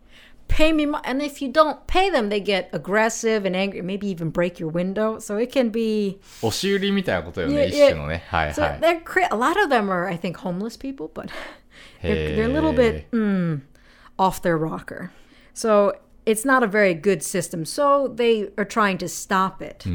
[0.48, 4.08] pay me." mo-" And if you don't pay them, they get aggressive and angry, maybe
[4.08, 5.18] even break your window.
[5.18, 6.20] So it can be.
[6.44, 10.78] 押し売りみたいなことよね Yeah, 一種のねはい So はい they're cra- a lot of them are, I think, homeless
[10.78, 11.32] people, but
[12.04, 13.62] they're, they're a little へ bit ー mm,
[14.20, 15.10] off their rocker.
[15.54, 15.94] So
[16.26, 17.66] it's not a very good system.
[17.66, 19.86] So they are trying to stop it.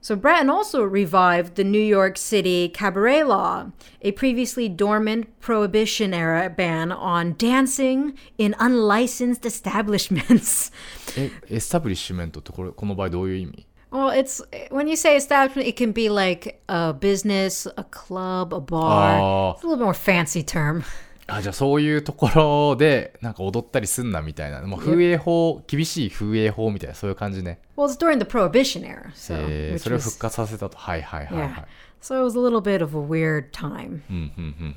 [0.00, 6.48] So Bratton also revived the New York City cabaret law, a previously dormant prohibition era
[6.48, 10.70] ban on dancing in unlicensed establishments.
[11.16, 18.54] え、エスタブリッシュメントってこれ、この場合どういう意味 Well, it's when you say establishment, it can be like a business, a club,
[18.54, 19.18] a bar.
[19.18, 19.54] Oh.
[19.56, 20.84] It's a little bit more fancy term.
[21.27, 24.61] あ、じゃあそういうところで、なんか踊ったりすんなみたいな。
[24.61, 27.59] もう風営法、厳しい風営法みたいな、そういう感じね。
[27.77, 30.77] Well, it's during the prohibition era, so えーそれを復活させたと。
[30.77, 31.49] はいはいはいはい。
[31.49, 31.65] Yeah.
[32.01, 34.01] So it was a little bit of a weird time.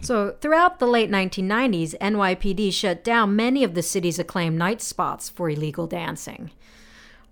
[0.01, 5.29] So throughout the late 1990s, NYPD shut down many of the city's acclaimed night spots
[5.29, 6.51] for illegal dancing.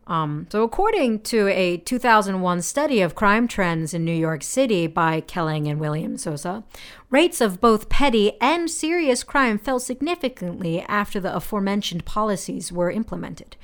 [0.07, 5.23] Um, so, according to a 2001 study of crime trends in New York City by
[5.23, 6.63] Kelling and William Sousa,
[7.11, 13.57] rates of both petty and serious crime fell significantly after the aforementioned policies were implemented.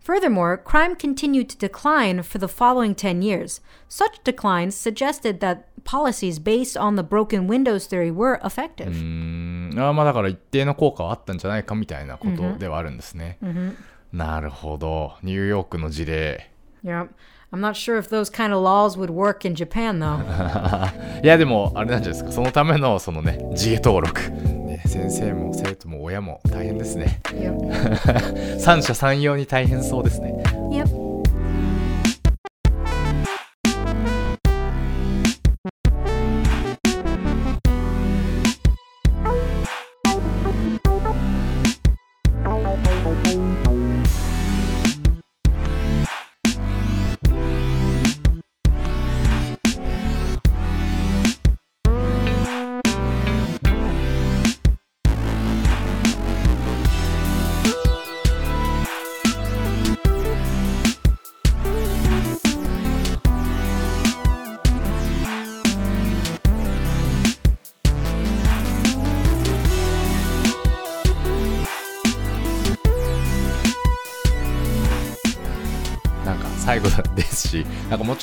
[0.00, 3.60] Furthermore, crime continued to decline for the following 10 years.
[3.88, 8.92] Such declines suggested that policies based on the broken windows theory were effective.
[8.92, 13.38] Mm, あまあだから一定の効果はあったんじゃないかみたいなことではあるんですね。
[13.42, 13.54] Mm-hmm.
[13.54, 13.74] Mm-hmm.
[14.14, 15.14] なるほど。
[15.24, 16.50] ニューヨークの事例。
[16.84, 17.08] Yeah.
[17.52, 20.20] I'm not sure if those kind of laws would work in Japan, though.
[21.22, 22.32] いやでもあれなんじゃないですか。
[22.32, 24.20] そのためのそのね、自衛登録。
[24.30, 27.20] ね、先生も生徒も親も大変ですね。
[27.32, 28.58] yep.
[28.58, 30.42] 三者三様に大変そうですね。
[30.70, 30.94] Yep."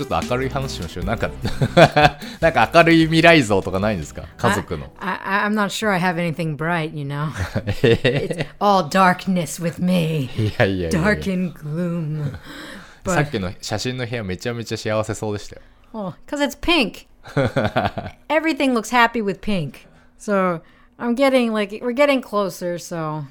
[0.01, 1.05] ちょっと明るい話しましょう。
[1.05, 1.29] なんか
[2.39, 4.23] なんか明るい未来像とかないんですか？
[4.37, 4.91] 家族の。
[4.99, 7.29] I, I, I'm not sure I have anything bright, you know.
[7.83, 10.29] it's all darkness with me.
[10.35, 12.33] いやいやいや Dark and gloom.
[13.05, 15.61] さっきの写真の部屋めちゃめちゃ幸せそうでしたよ。
[15.93, 17.07] well, because it's pink.
[18.27, 19.87] Everything looks happy with pink.
[20.17, 20.61] So
[20.97, 22.79] I'm getting like we're getting closer.
[22.79, 23.25] So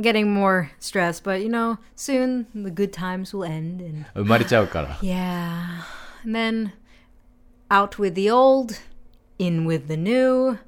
[0.00, 4.98] getting more stressed, but you know, soon the good times will end, and 生まれちゃうから。
[5.02, 5.82] yeah,
[6.24, 6.72] and then
[7.70, 8.78] out with the old,
[9.38, 10.58] in with the new.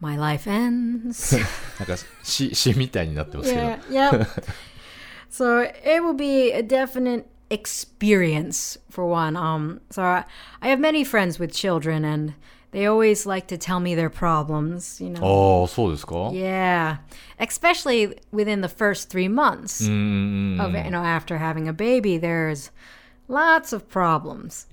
[0.00, 1.36] My life ends.
[1.78, 3.62] なんか詩詩みたいになってますけど。
[3.62, 4.26] Yeah, yep.
[5.28, 9.36] so it will be a definite experience for one.
[9.36, 10.24] Um, so I,
[10.60, 12.34] I have many friends with children, and
[12.72, 15.00] they always like to tell me their problems.
[15.00, 16.98] You know, ああ、そうですか yeah,
[17.38, 19.96] especially within the first three months うんうん
[20.54, 20.60] うん。
[20.60, 22.18] of you know after having a baby.
[22.18, 22.70] There's
[23.28, 24.66] lots of problems.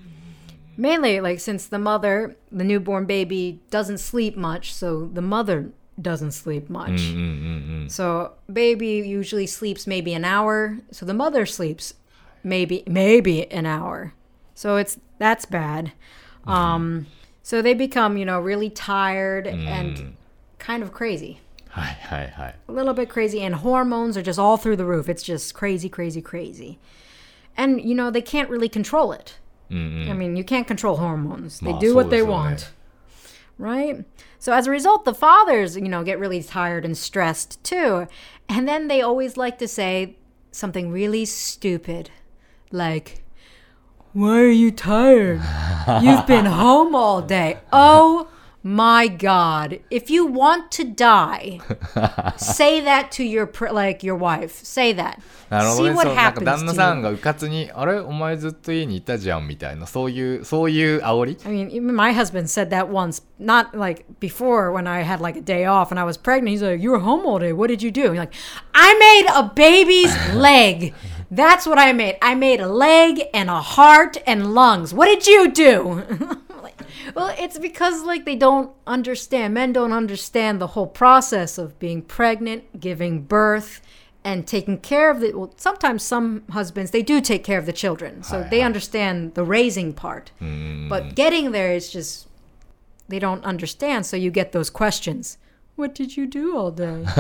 [0.78, 6.32] Mainly, like since the mother, the newborn baby doesn't sleep much, so the mother doesn't
[6.34, 6.90] sleep much.
[6.90, 7.88] うんうんうんうん。
[7.90, 10.80] So baby usually sleeps maybe an hour.
[10.92, 11.94] So the mother sleeps
[12.44, 14.12] maybe maybe an hour.
[14.54, 15.94] So it's that's bad.
[16.46, 17.08] Um
[17.43, 19.67] so they become, you know, really tired mm.
[19.67, 20.17] and
[20.59, 21.41] kind of crazy.
[21.71, 22.55] Hi, hi, hi.
[22.69, 25.09] A little bit crazy, and hormones are just all through the roof.
[25.09, 26.79] It's just crazy, crazy, crazy.
[27.57, 29.39] And, you know, they can't really control it.
[29.71, 30.11] Mm-hmm.
[30.11, 32.73] I mean, you can't control hormones, they do what they want.
[33.57, 34.05] Right?
[34.39, 38.09] So as a result, the fathers, you know, get really tired and stressed too.
[38.49, 40.17] And then they always like to say
[40.51, 42.11] something really stupid,
[42.73, 43.23] like,
[44.14, 45.42] why are you tired?
[46.02, 47.58] You've been home all day.
[47.74, 48.28] Oh
[48.64, 49.80] my god.
[49.92, 51.60] If you want to die,
[52.38, 54.64] say that to your pr- like your wife.
[54.64, 55.20] Say that.
[55.52, 55.96] なるほど See ね。
[55.96, 56.94] what そうなんか happens 旦那 to さ you.
[56.96, 65.22] んがうかつに、あれお前ずっと家にいたじゃんみたいな、そういう、そういう煽り I mean, even my husband said that once, not like before when I had
[65.22, 66.50] like a day off and I was pregnant.
[66.50, 67.54] He's like, You were home all day.
[67.54, 68.10] What did you do?
[68.14, 68.34] He's like,
[68.74, 70.96] I made a baby's leg.
[71.31, 72.19] That's what I made.
[72.21, 74.93] I made a leg and a heart and lungs.
[74.93, 76.39] What did you do?
[77.15, 79.55] Well, it's because like they don't understand.
[79.55, 83.81] Men don't understand the whole process of being pregnant, giving birth,
[84.25, 85.33] and taking care of the.
[85.33, 89.45] Well, sometimes some husbands they do take care of the children, so they understand the
[89.45, 90.31] raising part.
[90.41, 90.89] Mm.
[90.89, 92.29] But getting there is just
[93.09, 94.07] they don't understand.
[94.07, 95.39] So you get those questions
[95.76, 97.06] What did you do all day?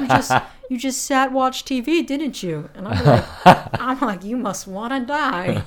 [0.00, 0.32] you just
[0.70, 2.70] you just sat watched TV, didn't you?
[2.74, 3.24] And I'm like,
[3.74, 5.62] I'm like, you must want to die.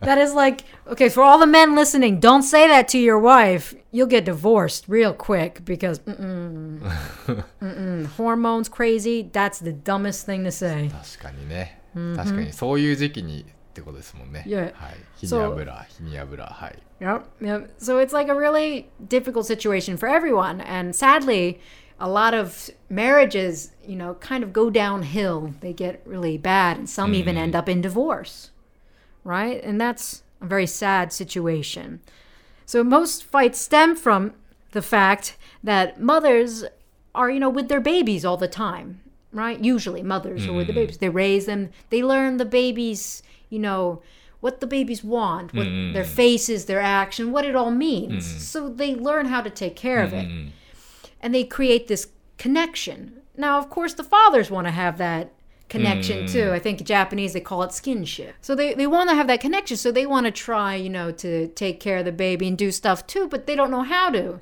[0.00, 3.74] That is like, okay, for all the men listening, don't say that to your wife.
[3.90, 6.80] You'll get divorced real quick because mm-mm,
[7.60, 9.28] mm-mm, hormones crazy.
[9.30, 10.90] That's the dumbest thing to say.
[10.90, 11.78] 確かにね、
[12.16, 13.44] 確かにそういう時期に
[13.76, 14.44] ってことですもんね。
[14.46, 14.72] Yeah.
[14.74, 14.96] はい。
[15.16, 16.78] 日に油、日に油、はい。
[17.00, 17.68] Yep, yep.
[17.78, 20.60] So it's like a really difficult situation for everyone.
[20.60, 21.58] And sadly,
[21.98, 25.54] a lot of marriages, you know, kind of go downhill.
[25.60, 28.50] They get really bad, and some even end up in divorce,
[29.24, 29.62] right?
[29.64, 32.00] And that's a very sad situation.
[32.66, 34.34] So most fights stem from
[34.72, 36.64] the fact that mothers
[37.14, 39.00] are, you know, with their babies all the time,
[39.32, 39.58] right?
[39.60, 40.98] Usually mothers are with the babies.
[40.98, 44.01] They raise them, they learn the babies, you know,
[44.39, 45.93] what the babies want, what mm-hmm.
[45.93, 48.27] their faces, their action, what it all means.
[48.27, 48.39] Mm-hmm.
[48.39, 50.27] So they learn how to take care of it.
[50.27, 50.49] Mm-hmm.
[51.21, 52.07] And they create this
[52.37, 53.21] connection.
[53.35, 55.31] Now, of course, the fathers want to have that
[55.68, 56.52] connection too.
[56.52, 58.32] I think Japanese they call it skinship.
[58.42, 59.78] So they, they want to have that connection.
[59.78, 62.70] So they want to try, you know, to take care of the baby and do
[62.70, 64.38] stuff too, but they don't know how to.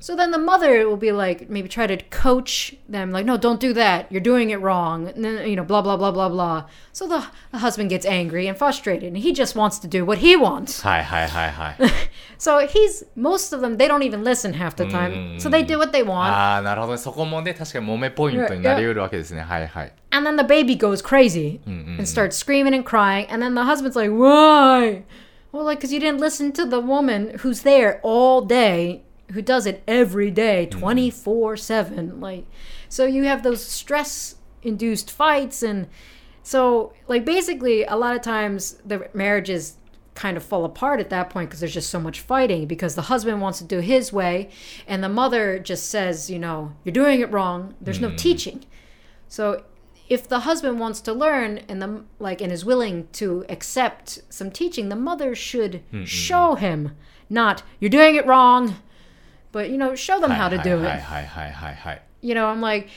[0.00, 3.60] So then the mother will be like, maybe try to coach them, like, no, don't
[3.60, 4.12] do that.
[4.12, 5.08] You're doing it wrong.
[5.08, 6.66] And then, you know, blah, blah, blah, blah, blah.
[6.92, 10.18] So the, the husband gets angry and frustrated and he just wants to do what
[10.18, 10.82] he wants.
[10.82, 11.76] はいはいはいはい。
[12.36, 15.40] So he's, most of them, they don't even listen half the time.
[15.40, 16.30] So they do what they want.
[16.30, 16.98] ああ、なるほどね。
[16.98, 19.40] そこもね、確かに揉めポイントになりうるわけですね。
[19.40, 19.92] はいはい。
[20.11, 23.27] And then the baby goes crazy and starts screaming and crying.
[23.27, 25.03] And then the husband's like, Why?
[25.51, 29.65] Well, like, because you didn't listen to the woman who's there all day, who does
[29.65, 32.19] it every day, 24 7.
[32.19, 32.45] Like,
[32.87, 35.63] so you have those stress induced fights.
[35.63, 35.87] And
[36.43, 39.77] so, like, basically, a lot of times the marriages
[40.15, 43.03] kind of fall apart at that point because there's just so much fighting because the
[43.03, 44.49] husband wants to do his way
[44.85, 47.73] and the mother just says, you know, you're doing it wrong.
[47.79, 48.17] There's no mm.
[48.17, 48.65] teaching.
[49.29, 49.63] So
[50.09, 54.51] if the husband wants to learn and the like and is willing to accept some
[54.51, 56.03] teaching the mother should mm-hmm.
[56.03, 56.95] show him
[57.29, 58.75] not you're doing it wrong
[59.51, 61.49] but you know show them hi, how to hi, do hi, it hi hi hi
[61.49, 62.89] hi hi you know i'm like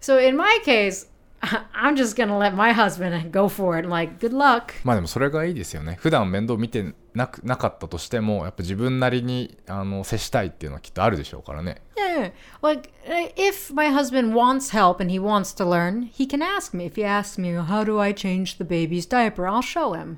[0.00, 1.06] so in my case
[1.73, 3.83] I'm just gonna let my husband go for it.
[3.83, 4.73] and like, good luck.
[4.85, 5.97] まあでもそれがいいですよね。
[5.99, 11.81] 普段面倒見てなくなかったとしても、やっぱ自分なりにあの接したいっていうのはきっとあるでしょうからね。
[11.97, 16.41] Yeah, like uh, if my husband wants help and he wants to learn, he can
[16.41, 16.85] ask me.
[16.85, 20.17] If he asks me, "How do I change the baby's diaper?" I'll show him.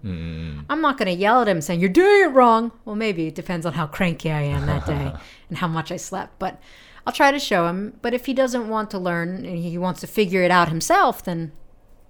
[0.69, 3.36] I'm not going to yell at him saying, "You're doing it wrong." Well, maybe it
[3.36, 5.12] depends on how cranky I am that day
[5.50, 6.60] and how much I slept, but
[7.06, 7.93] I'll try to show him.
[8.02, 11.24] But if he doesn't want to learn and he wants to figure it out himself,
[11.24, 11.52] then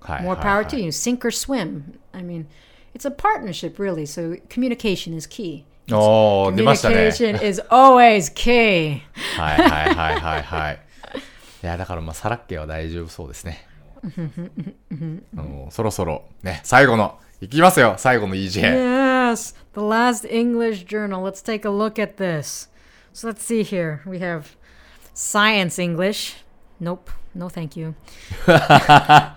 [0.01, 0.89] はい、 more はい power はい to you.
[0.89, 1.99] Sink or swim.
[2.13, 2.45] I mean,
[2.93, 4.05] it's a partnership, really.
[4.05, 5.65] So communication is key.
[5.91, 6.95] おー、出ましたね。
[7.09, 9.01] Communication is always key.
[9.37, 10.79] はいはいはいはいはい。
[11.63, 13.67] いや、だからまあ、さらっけは大丈夫そうですね。
[15.37, 18.61] あのそろそろね、最後の、いきますよ、最後の EJ。
[18.61, 21.23] Yes, the last English journal.
[21.23, 22.69] Let's take a look at this.
[23.13, 24.01] So let's see here.
[24.05, 24.55] We have
[25.13, 26.35] science English.
[26.79, 27.09] Nope.
[27.33, 27.93] No, thank you.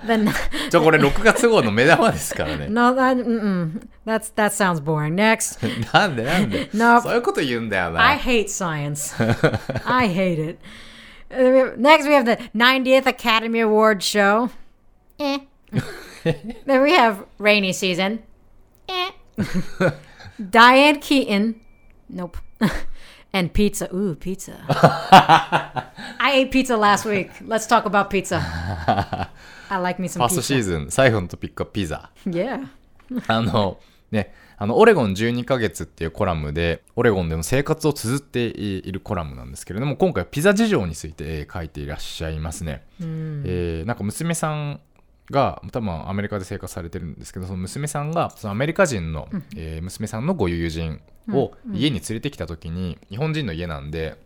[0.07, 0.31] then
[0.71, 2.69] ちょ、これ6月号の目玉ですからね。
[2.69, 3.89] no, that mm-mm.
[4.07, 5.17] that's that sounds boring.
[5.17, 5.59] Next,
[5.93, 7.01] なんでなんで No.
[7.03, 8.23] そういうこと言うんだよ I な。
[8.23, 9.15] hate science.
[9.85, 10.59] I hate it.
[11.31, 14.51] Uh, we have- Next, we have the 90th Academy Award show.
[15.19, 15.39] Eh.
[16.67, 18.21] then we have rainy season.
[18.89, 19.11] Eh.
[20.51, 21.57] Diane Keaton.
[22.09, 22.39] Nope.
[23.34, 23.90] And pizza.
[23.94, 24.54] Ooh, pizza.
[26.20, 27.32] I ate pizza last week.
[27.46, 28.40] Let's talk about pizza.
[29.70, 30.64] I like me フ some ァーストシー pizza.
[30.64, 32.10] ズン、最後のトピックはピザ。
[32.28, 32.68] Yeah.
[33.28, 33.80] あの、
[34.12, 42.84] ね、あの、オレゴン12ヶ月っていうコラムで、オレゴンでの生活を綴っているコラムなんですけれども、今回はピザ事情についてえー書いていらっしゃいますね。
[43.02, 44.80] えーなんか娘さん
[45.32, 54.18] が、多分アメリカで生活されてるんですけど、その娘さんが、そのアメリカ人の、えー娘さんのご友人を家に連れてきた時に、日本人の家なんで、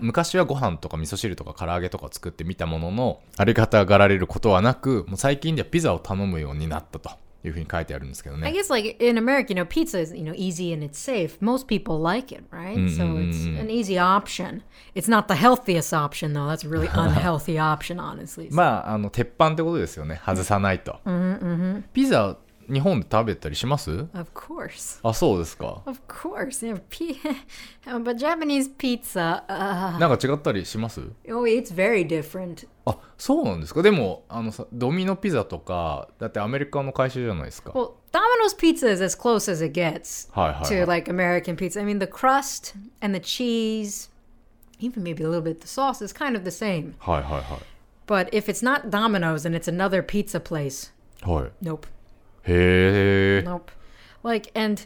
[0.00, 7.10] 昔はご飯とか味噌汁とか唐揚げとか作ってみたものの、ありがたがられることはなく、もう最近ではピザを頼むようになったと
[7.43, 8.47] いうふうに書いてあるんですけどね。
[8.47, 11.37] I guess like in America, you know, pizza is you know easy and it's safe.
[11.39, 12.89] Most people like it, right?
[12.89, 14.61] So it's an easy option.
[14.93, 16.47] It's not the healthiest option though.
[16.47, 18.49] That's a really unhealthy option, honestly.
[18.51, 20.19] まあ、あの、鉄板ってことですよね。
[20.25, 20.99] 外さないと。
[21.93, 22.37] ピザ、
[22.72, 25.82] 日本で食べたりします of course, あ、そうですか。
[25.86, 26.66] of course.
[26.66, 27.18] Yeah, pi-
[28.02, 32.66] but Japanese pizza, uh, なんか違ったりします oh, it's very different.
[32.86, 33.82] あ、そうなんですか。
[33.82, 37.70] でも、あのさ、ドミノピザとか、だってアメリカの会社じゃないですか。
[37.70, 40.86] Well, Domino's pizza is as close as it gets はいはい、to はい。
[40.86, 41.80] like American pizza.
[41.80, 44.10] I mean, the crust and the cheese
[44.80, 46.94] even maybe a little bit the sauce is kind of the same.
[46.98, 47.58] はいはいは
[48.06, 50.92] But if it's not Domino's and it's another pizza place,
[51.26, 51.30] い。
[51.30, 51.50] はい。
[51.62, 51.86] nope,
[52.43, 53.43] へえ。
[53.45, 53.71] nope.
[54.23, 54.85] Like and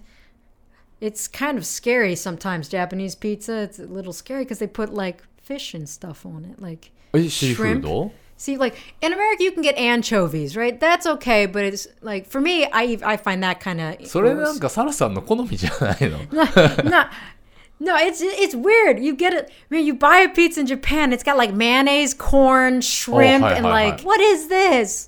[1.01, 3.63] it's kind of scary sometimes Japanese pizza.
[3.63, 6.61] It's a little scary because they put like fish and stuff on it.
[6.61, 7.81] Like え、シーフー shrimp.
[7.81, 10.77] ド See, like in America, you can get anchovies, right?
[10.77, 16.17] That's okay, but it's like for me, I I find that kind of それなんかサラさんの好みじゃないの
[16.83, 17.05] no,
[17.79, 18.99] no, it's it's weird.
[18.99, 19.49] You get it.
[19.71, 21.13] I mean, you buy a pizza in Japan.
[21.13, 24.05] It's got like mayonnaise, corn, shrimp, hi, and hi, like hi.
[24.05, 25.06] what is this?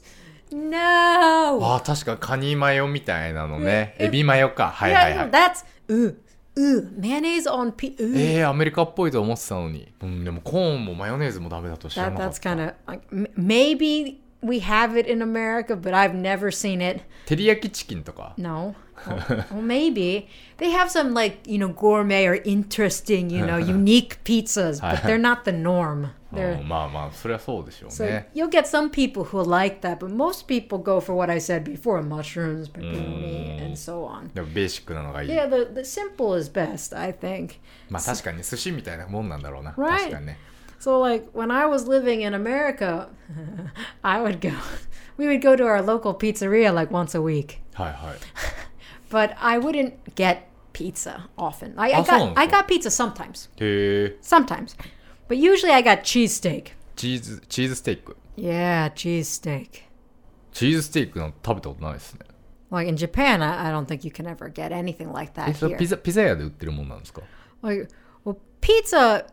[0.53, 0.79] No.
[0.79, 3.95] ああ、確かカニマヨみたいなのね。
[3.99, 4.71] えエビマヨか。
[4.71, 5.31] はいはいはい。
[5.31, 6.17] that's ooh
[6.59, 7.97] ooh mayonnaise on pizza.
[8.17, 9.93] えー、アメリカっぽいと思ってたのに。
[10.03, 12.51] うん、でもコーンもマヨネーズもダメだと知ら That なかっ that's た。
[12.51, 12.75] kind of
[13.37, 17.02] maybe we have it in America, but I've never seen it.
[17.26, 18.34] 照り焼きチキンとか。
[18.38, 18.76] No.
[19.06, 24.24] Well, well, maybe they have some like you know gourmet or interesting, you know, unique
[24.24, 26.12] pizzas, but they're not the norm.
[26.32, 28.30] う They're んまあまあ、それはそうでしょう so ね。
[28.34, 31.64] you'll get some people who like that, but most people go for what I said
[31.64, 34.34] before: mushrooms, pepperoni, and so on.
[34.34, 35.30] でもベーシックなのがいい。
[35.30, 37.56] Yeah, the the simple is best, I think.
[37.90, 39.72] まあ確かに寿司みたいなもんなんだろうな。
[39.72, 39.98] Right.
[39.98, 40.38] 確かにね。
[40.81, 43.11] So, like, when I was living in America,
[44.05, 44.55] I would go,
[45.19, 47.61] we would go to our local pizzeria like once a week.
[47.75, 48.17] Hi, hi.
[49.11, 51.75] but I wouldn't get pizza often.
[51.77, 53.49] I, I got, I got pizza sometimes.
[54.23, 54.75] Sometimes.
[55.29, 56.69] But usually I got cheesesteak.
[56.97, 58.09] Cheese, cheese steak.
[58.37, 59.83] Yeah, cheesesteak.
[62.71, 65.51] Like in Japan, I, I don't think you can ever get anything like that.
[65.51, 65.79] え、それ here.
[65.79, 67.21] ピザ、ピザ屋で売ってるもんなんですか
[67.63, 67.89] Like,
[68.25, 69.27] well, pizza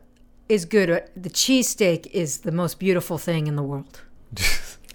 [0.49, 0.89] is good.
[0.89, 4.01] but The cheesesteak is the most beautiful thing in the world.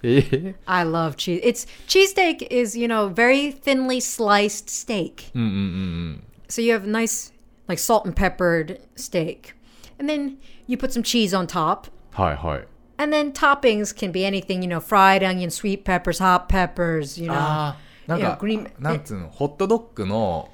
[0.02, 1.40] え ー、 I love cheese.
[1.42, 5.30] It's cheesesteak is you know very thinly sliced steak.
[5.34, 6.22] うんうんうんうん。
[6.48, 7.32] So you have nice
[7.66, 9.54] like salt and peppered steak,
[9.98, 10.36] and then
[10.68, 11.88] you put some cheese on top.
[12.12, 12.66] はいはい。
[13.00, 17.28] And then toppings can be anything, you know, fried onion, sweet peppers, hot peppers, you
[17.28, 17.34] know.
[17.34, 17.76] ああ、
[18.08, 20.48] なんか、 Yeah, green- なんつうの、ホットドッグの、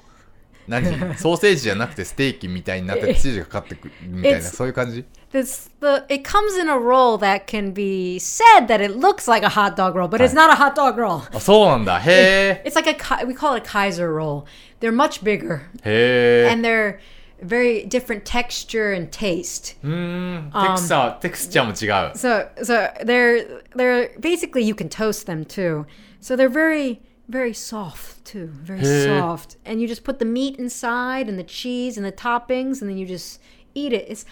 [0.69, 8.81] 何ソーセージじゃなくてステーキみたいになってチーズがかかってくるみたいな、 It's- そういう感じ This the it comes in a roll that can be said that
[8.83, 11.21] it looks like a hot dog roll, but it's not a hot dog roll.
[11.35, 11.99] あ、そうなんだ。
[11.99, 12.67] へえ。
[12.67, 14.45] It's like a Ki- we call it a Kaiser roll.
[14.79, 16.49] They're much bigger へえ。
[16.51, 16.99] and they're
[17.43, 19.75] very different texture and taste.
[19.83, 22.13] うーん、テクサー、テクスチャーも違う。
[22.15, 25.85] So so they're they're basically you can toast them too.
[26.21, 29.05] So they're very very soft too, very Hey.
[29.19, 29.57] soft.
[29.65, 32.97] And you just put the meat inside and the cheese and the toppings, and then
[32.97, 33.41] you just
[33.73, 34.05] eat it.
[34.09, 34.25] It's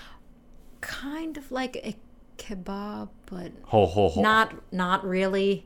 [0.82, 1.96] kind of like a
[2.38, 4.24] kebab, but ほうほうほう。
[4.24, 5.64] not not really.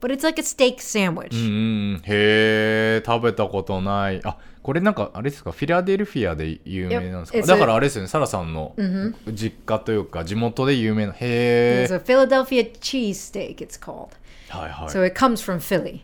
[0.00, 1.28] But it's like a steak sandwich.
[1.32, 4.20] うーん、へえ、食べたことない。
[4.24, 8.74] あ、これなんか、あれですか、フィラデルフィアで有名なんですか Yep, it's だからあれですよね、サラさんの
[9.30, 11.12] 実家というか、地元で有名な。
[11.20, 11.96] へ It's え。
[11.96, 14.08] a Philadelphia cheesesteak, it's called.
[14.48, 14.88] はいはい。
[14.88, 16.00] So it comes from Philly.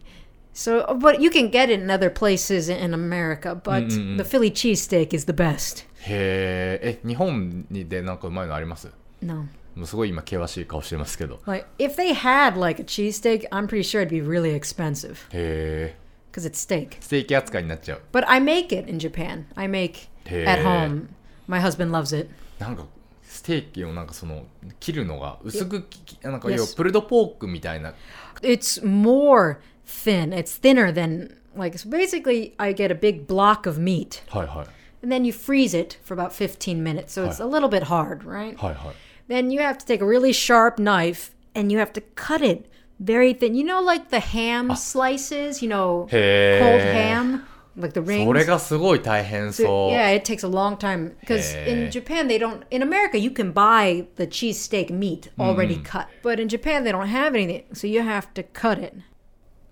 [0.55, 5.13] So, but you can get it in other places in America, but the Philly cheesesteak
[5.13, 5.85] is the best.
[6.09, 9.47] へえ、え、日本にでなんかうまいのあります No.
[9.75, 11.41] もうすごい今険しい顔してますけど。
[11.45, 15.97] Like, if they had like a cheesesteak, I'm pretty sure it'd be really expensive へえ。
[16.33, 16.97] because it's steak.
[17.01, 18.01] ステーキ扱いになっちゃう。
[18.13, 19.45] But I make it in Japan.
[19.57, 20.63] I make at Hey.
[20.65, 21.09] home.
[21.47, 22.31] My husband loves it.
[22.59, 22.87] なんか、
[23.23, 24.47] ステーキをなんかその、
[24.81, 26.57] 切るのが薄くき、なんか Yes.
[26.57, 27.93] 要はプルドポークみたいな。
[28.41, 29.57] It's more
[29.91, 30.33] thin.
[30.33, 34.67] It's thinner than like so basically I get a big block of meat はいはい。
[35.03, 37.13] and then you freeze it for about 15 minutes.
[37.13, 38.57] So it's a little bit hard, right?
[38.57, 38.95] はいはい。
[39.29, 42.67] Then you have to take a really sharp knife and you have to cut it
[43.01, 43.55] very thin.
[43.55, 46.59] You know, like the ham slices, you know, Hey.
[46.61, 47.43] cold ham,
[47.77, 48.25] like the rings.
[48.25, 49.93] それがすごい大変 So, そう。
[49.93, 51.91] yeah, it takes a long time because in Hey.
[51.91, 52.63] Japan they don't.
[52.71, 57.09] In America, you can buy the cheesesteak meat already cut, but in Japan they don't
[57.09, 58.95] have anything, so you have to cut it.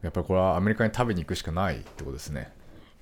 [0.03, 2.51] やっぱりこれはアメリカに食べに行くしかないってことですね。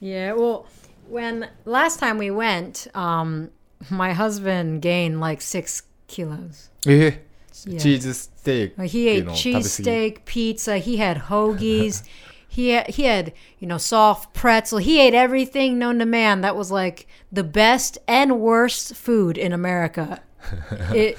[0.00, 0.64] Yeah, well,
[1.10, 3.50] when last time we went, um,
[3.90, 6.70] my husband gained like six kilos.
[6.86, 7.24] え
[7.66, 7.78] Yeah.
[7.78, 9.64] チーズステー Like キ he ate の食べ過ぎ。
[9.66, 10.78] cheesesteak, pizza.
[10.78, 12.02] He had hoagies.
[12.48, 14.78] he had, he had you know soft pretzel.
[14.78, 16.40] He ate everything known to man.
[16.40, 20.20] That was like the best and worst food in America.
[20.94, 21.18] it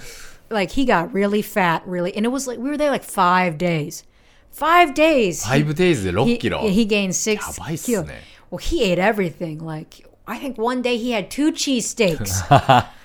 [0.50, 3.58] like he got really fat, really, and it was like we were there like five
[3.58, 4.04] days.
[4.55, 5.47] Five days.
[5.47, 6.61] He- 5 days で6 he, キロ。
[6.61, 8.05] he gained six やばいっす kilos.
[8.05, 8.23] ね。
[8.51, 9.65] Well, he ate everything.
[9.65, 12.45] Like I think one day he had two cheesesteaks.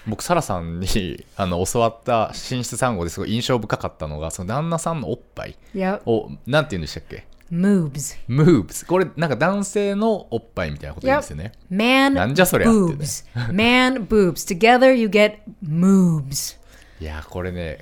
[0.05, 6.01] 僕、サラさんにあの教わった寝室産後ですごい印象深かったのが、その旦那さんのおっぱい yep.
[6.05, 8.17] を、なんて言うんでしたっけ moobs.
[8.27, 11.51] moves これなんか男性のおっぱいみたいなこと言うんですよね。
[11.71, 13.25] Man なんじゃそりゃってね boobs.
[13.53, 14.57] Man boobs.
[14.57, 16.57] Together you get moobs.
[16.99, 17.79] いやーこれね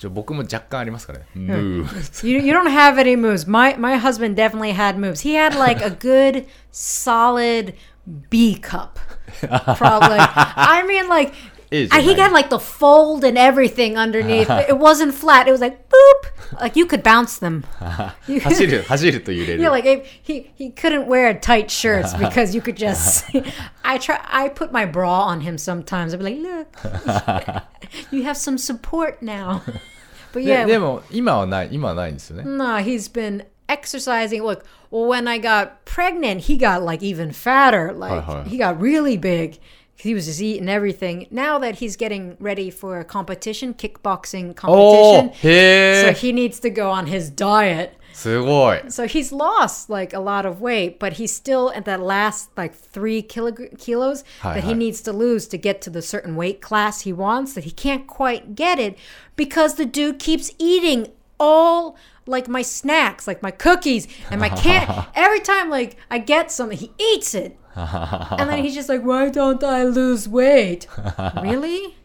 [0.00, 1.26] ちょ僕も若干ありますからね。
[1.34, 2.24] Moves.
[2.26, 3.46] You, you don't have any moobs.
[3.46, 5.20] My, my husband definitely had moobs.
[5.20, 7.74] He had like a good, solid
[8.30, 8.98] B cup.
[9.76, 10.16] Probably.
[10.18, 11.34] I mean, like,
[11.71, 14.49] Is I, he it got like the fold and everything underneath.
[14.49, 15.47] it wasn't flat.
[15.47, 16.61] It was like boop.
[16.61, 17.63] Like you could bounce them.
[18.27, 19.63] 走る走ると揺れる。
[19.63, 23.25] Yeah, like if he he couldn't wear tight shirts because you could just.
[23.83, 24.19] I try.
[24.25, 26.13] I put my bra on him sometimes.
[26.13, 27.63] I'd be like, look,
[28.11, 29.61] you have some support now.
[30.33, 32.43] But で yeah, でも今はない今はないんですよね。
[32.45, 34.43] no, he's been exercising.
[34.43, 37.91] Look, well, when I got pregnant, he got like even fatter.
[37.91, 38.43] Like hi.
[38.43, 39.59] he got really big.
[39.99, 41.27] He was just eating everything.
[41.31, 46.33] Now that he's getting ready for a competition, kickboxing お competition, ーへ so え he
[46.33, 47.91] needs to go on his diet.
[48.13, 48.81] すごい。
[48.89, 52.73] So he's lost like a lot of weight, but he's still at that last like
[52.73, 54.69] three kilog- kilos Hi, that hi.
[54.69, 57.53] he needs to lose to get to the certain weight class he wants.
[57.55, 58.97] That he can't quite get it
[59.35, 61.07] because the dude keeps eating
[61.39, 64.87] all like my snacks, like my cookies and my can.
[65.13, 69.29] Every time like I get something, he eats it, and then he's just like, "Why
[69.29, 70.87] don't I lose weight?"
[71.41, 71.95] really?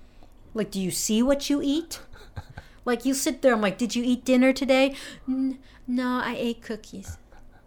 [0.54, 2.00] Like, do you see what you eat?
[2.84, 4.94] Like you sit there, I'm like, did you eat dinner today?
[5.28, 7.18] N- no, I ate cookies.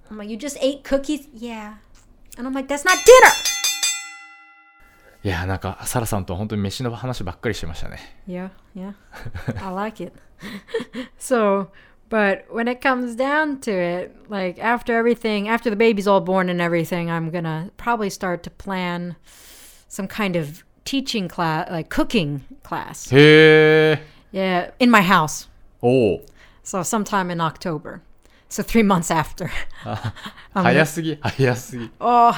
[0.10, 1.28] I'm like, you just ate cookies?
[1.34, 1.76] Yeah.
[2.38, 3.32] And I'm like, that's not dinner.
[5.26, 8.00] いやなんかサラさんと本当に飯の話ばっかりしてましたね。
[8.28, 8.94] Yeah, yeah.
[9.66, 10.12] I like it.
[11.18, 11.70] so,
[12.10, 16.50] but when it comes down to it, like after everything, after the baby's all born
[16.50, 19.16] and everything, I'm gonna probably start to plan
[19.88, 23.10] some kind of teaching class, like cooking class.
[23.12, 24.04] へえ。
[24.32, 25.50] Yeah, in my house.
[25.82, 26.26] おお。
[26.64, 28.02] So sometime in October.
[28.50, 29.50] So three months after.
[30.54, 31.90] 早すぎ早すぎ。
[32.00, 32.34] oh,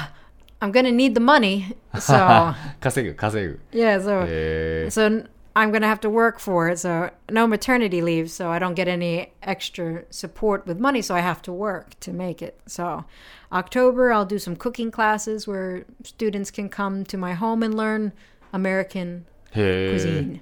[0.61, 1.75] I'm gonna need the money.
[1.95, 3.59] So 稼ぐ稼ぐ。
[3.71, 4.87] yeah, so へえ。
[4.89, 6.79] so n- I'm gonna have to work for it.
[6.79, 11.01] So no maternity leave, so I don't get any extra support with money.
[11.01, 12.55] So I have to work to make it.
[12.67, 13.05] So
[13.51, 18.11] October, I'll do some cooking classes where students can come to my home and learn
[18.53, 20.41] American へえ cuisine.。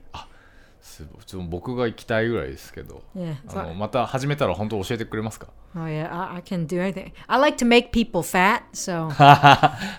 [0.82, 3.04] すごいちょっと僕が行きたいぐらいですけど。
[3.16, 3.36] Yeah.
[3.48, 7.12] あ So, のまた始めたら本当教えてくれますか oh yeah, I, I can do anything.
[7.28, 8.64] I like to make people fat.
[8.74, 9.10] So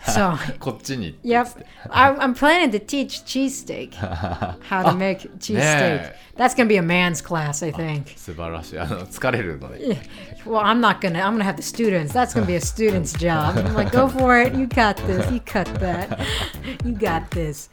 [0.07, 1.19] so こっちに。
[1.23, 1.65] Yep.
[1.91, 3.95] I'm, I'm planning to teach cheesesteak.
[3.95, 6.13] How to make cheesesteak.
[6.39, 6.39] yeah.
[6.39, 8.17] That's going to be a man's class, I think.
[8.17, 8.79] 素晴らしい。
[8.79, 9.97] あの疲れるので。
[10.45, 11.25] Well, I'm not going to.
[11.25, 12.13] I'm going to have the students.
[12.13, 13.57] That's going to be a student's job.
[13.57, 14.55] I'm like, go for it.
[14.55, 15.31] You got this.
[15.33, 16.21] You cut that.
[16.85, 17.71] You got this.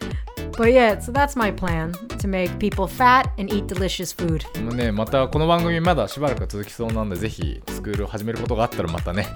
[0.58, 4.46] But yeah, so that's my plan to make people fat and eat delicious food.
[4.64, 9.28] もうね、またこの番組まだしばらく続きそうなんでぜひスクールを始めることがあったらまたね、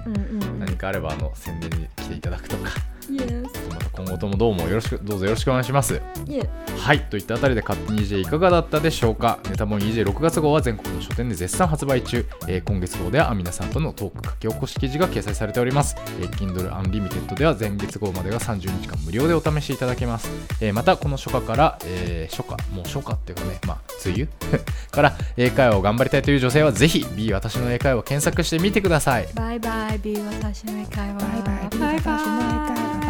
[0.58, 2.70] 何かあればあの宣伝に来ていただくとか
[3.10, 3.69] Yes.
[4.03, 6.01] 今後ともどうもよろしくどうぞよろしくお願いします。
[6.25, 6.47] Yeah.
[6.79, 9.39] はいといったあたりで勝手に EJ いかがだったでしょうか。
[9.49, 20.29] ネタモン EJ6 月号は全国の書店で絶賛発売中、えー今月号ではアミナさんとのトーク書き起こし記事が掲載されております、えー Kindle Unlimited では前月号までが30日間無料でお試しいただけます、
[20.61, 24.27] えーまたこの初夏から、えー初夏もう初夏っていうかねまあ梅雨？
[24.91, 29.27] から英会話を頑張りたいという女性はぜひ B 私の英会話を検索してみてください。
[29.27, 29.99] Bye bye.
[30.01, 30.63] Be with us.
[30.65, 33.00] Bye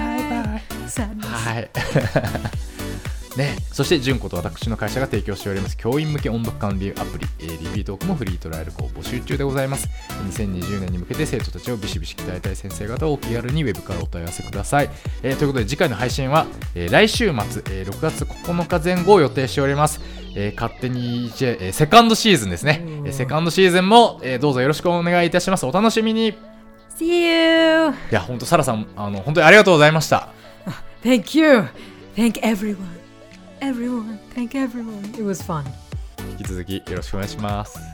[0.96, 1.06] bye.
[1.06, 1.22] Bye bye.
[1.22, 1.28] Sadness.
[1.28, 1.70] はい。
[3.38, 9.88] ね、そして純子と私の会社が提供しております教員向け音読管理アプリ、えーリピートークもフリートライアルを募集中でございます
[10.30, 14.89] 2020年に向けて生徒たちをビシビシ鍛えたい先生方をお気軽にウェブからお問い合わせください、
[15.24, 20.02] えーということで次回の配信は、えー来週末、えー6月9日前後を予定しております、
[20.36, 26.34] えー勝手にえーセカンドシーズンですね、えーセカンドシーズンも、えーどうぞよろしくお願いいたしますお楽しみにい
[27.00, 27.94] See you.
[28.12, 30.28] や本当サラさんあの本当にありがとうございました
[31.03, 31.68] Thank you.
[32.14, 32.99] Thank everyone.
[33.61, 34.18] Everyone.
[34.34, 35.05] Thank everyone.
[35.18, 35.64] It was fun.
[36.32, 37.89] 引き続きよろしくお願いします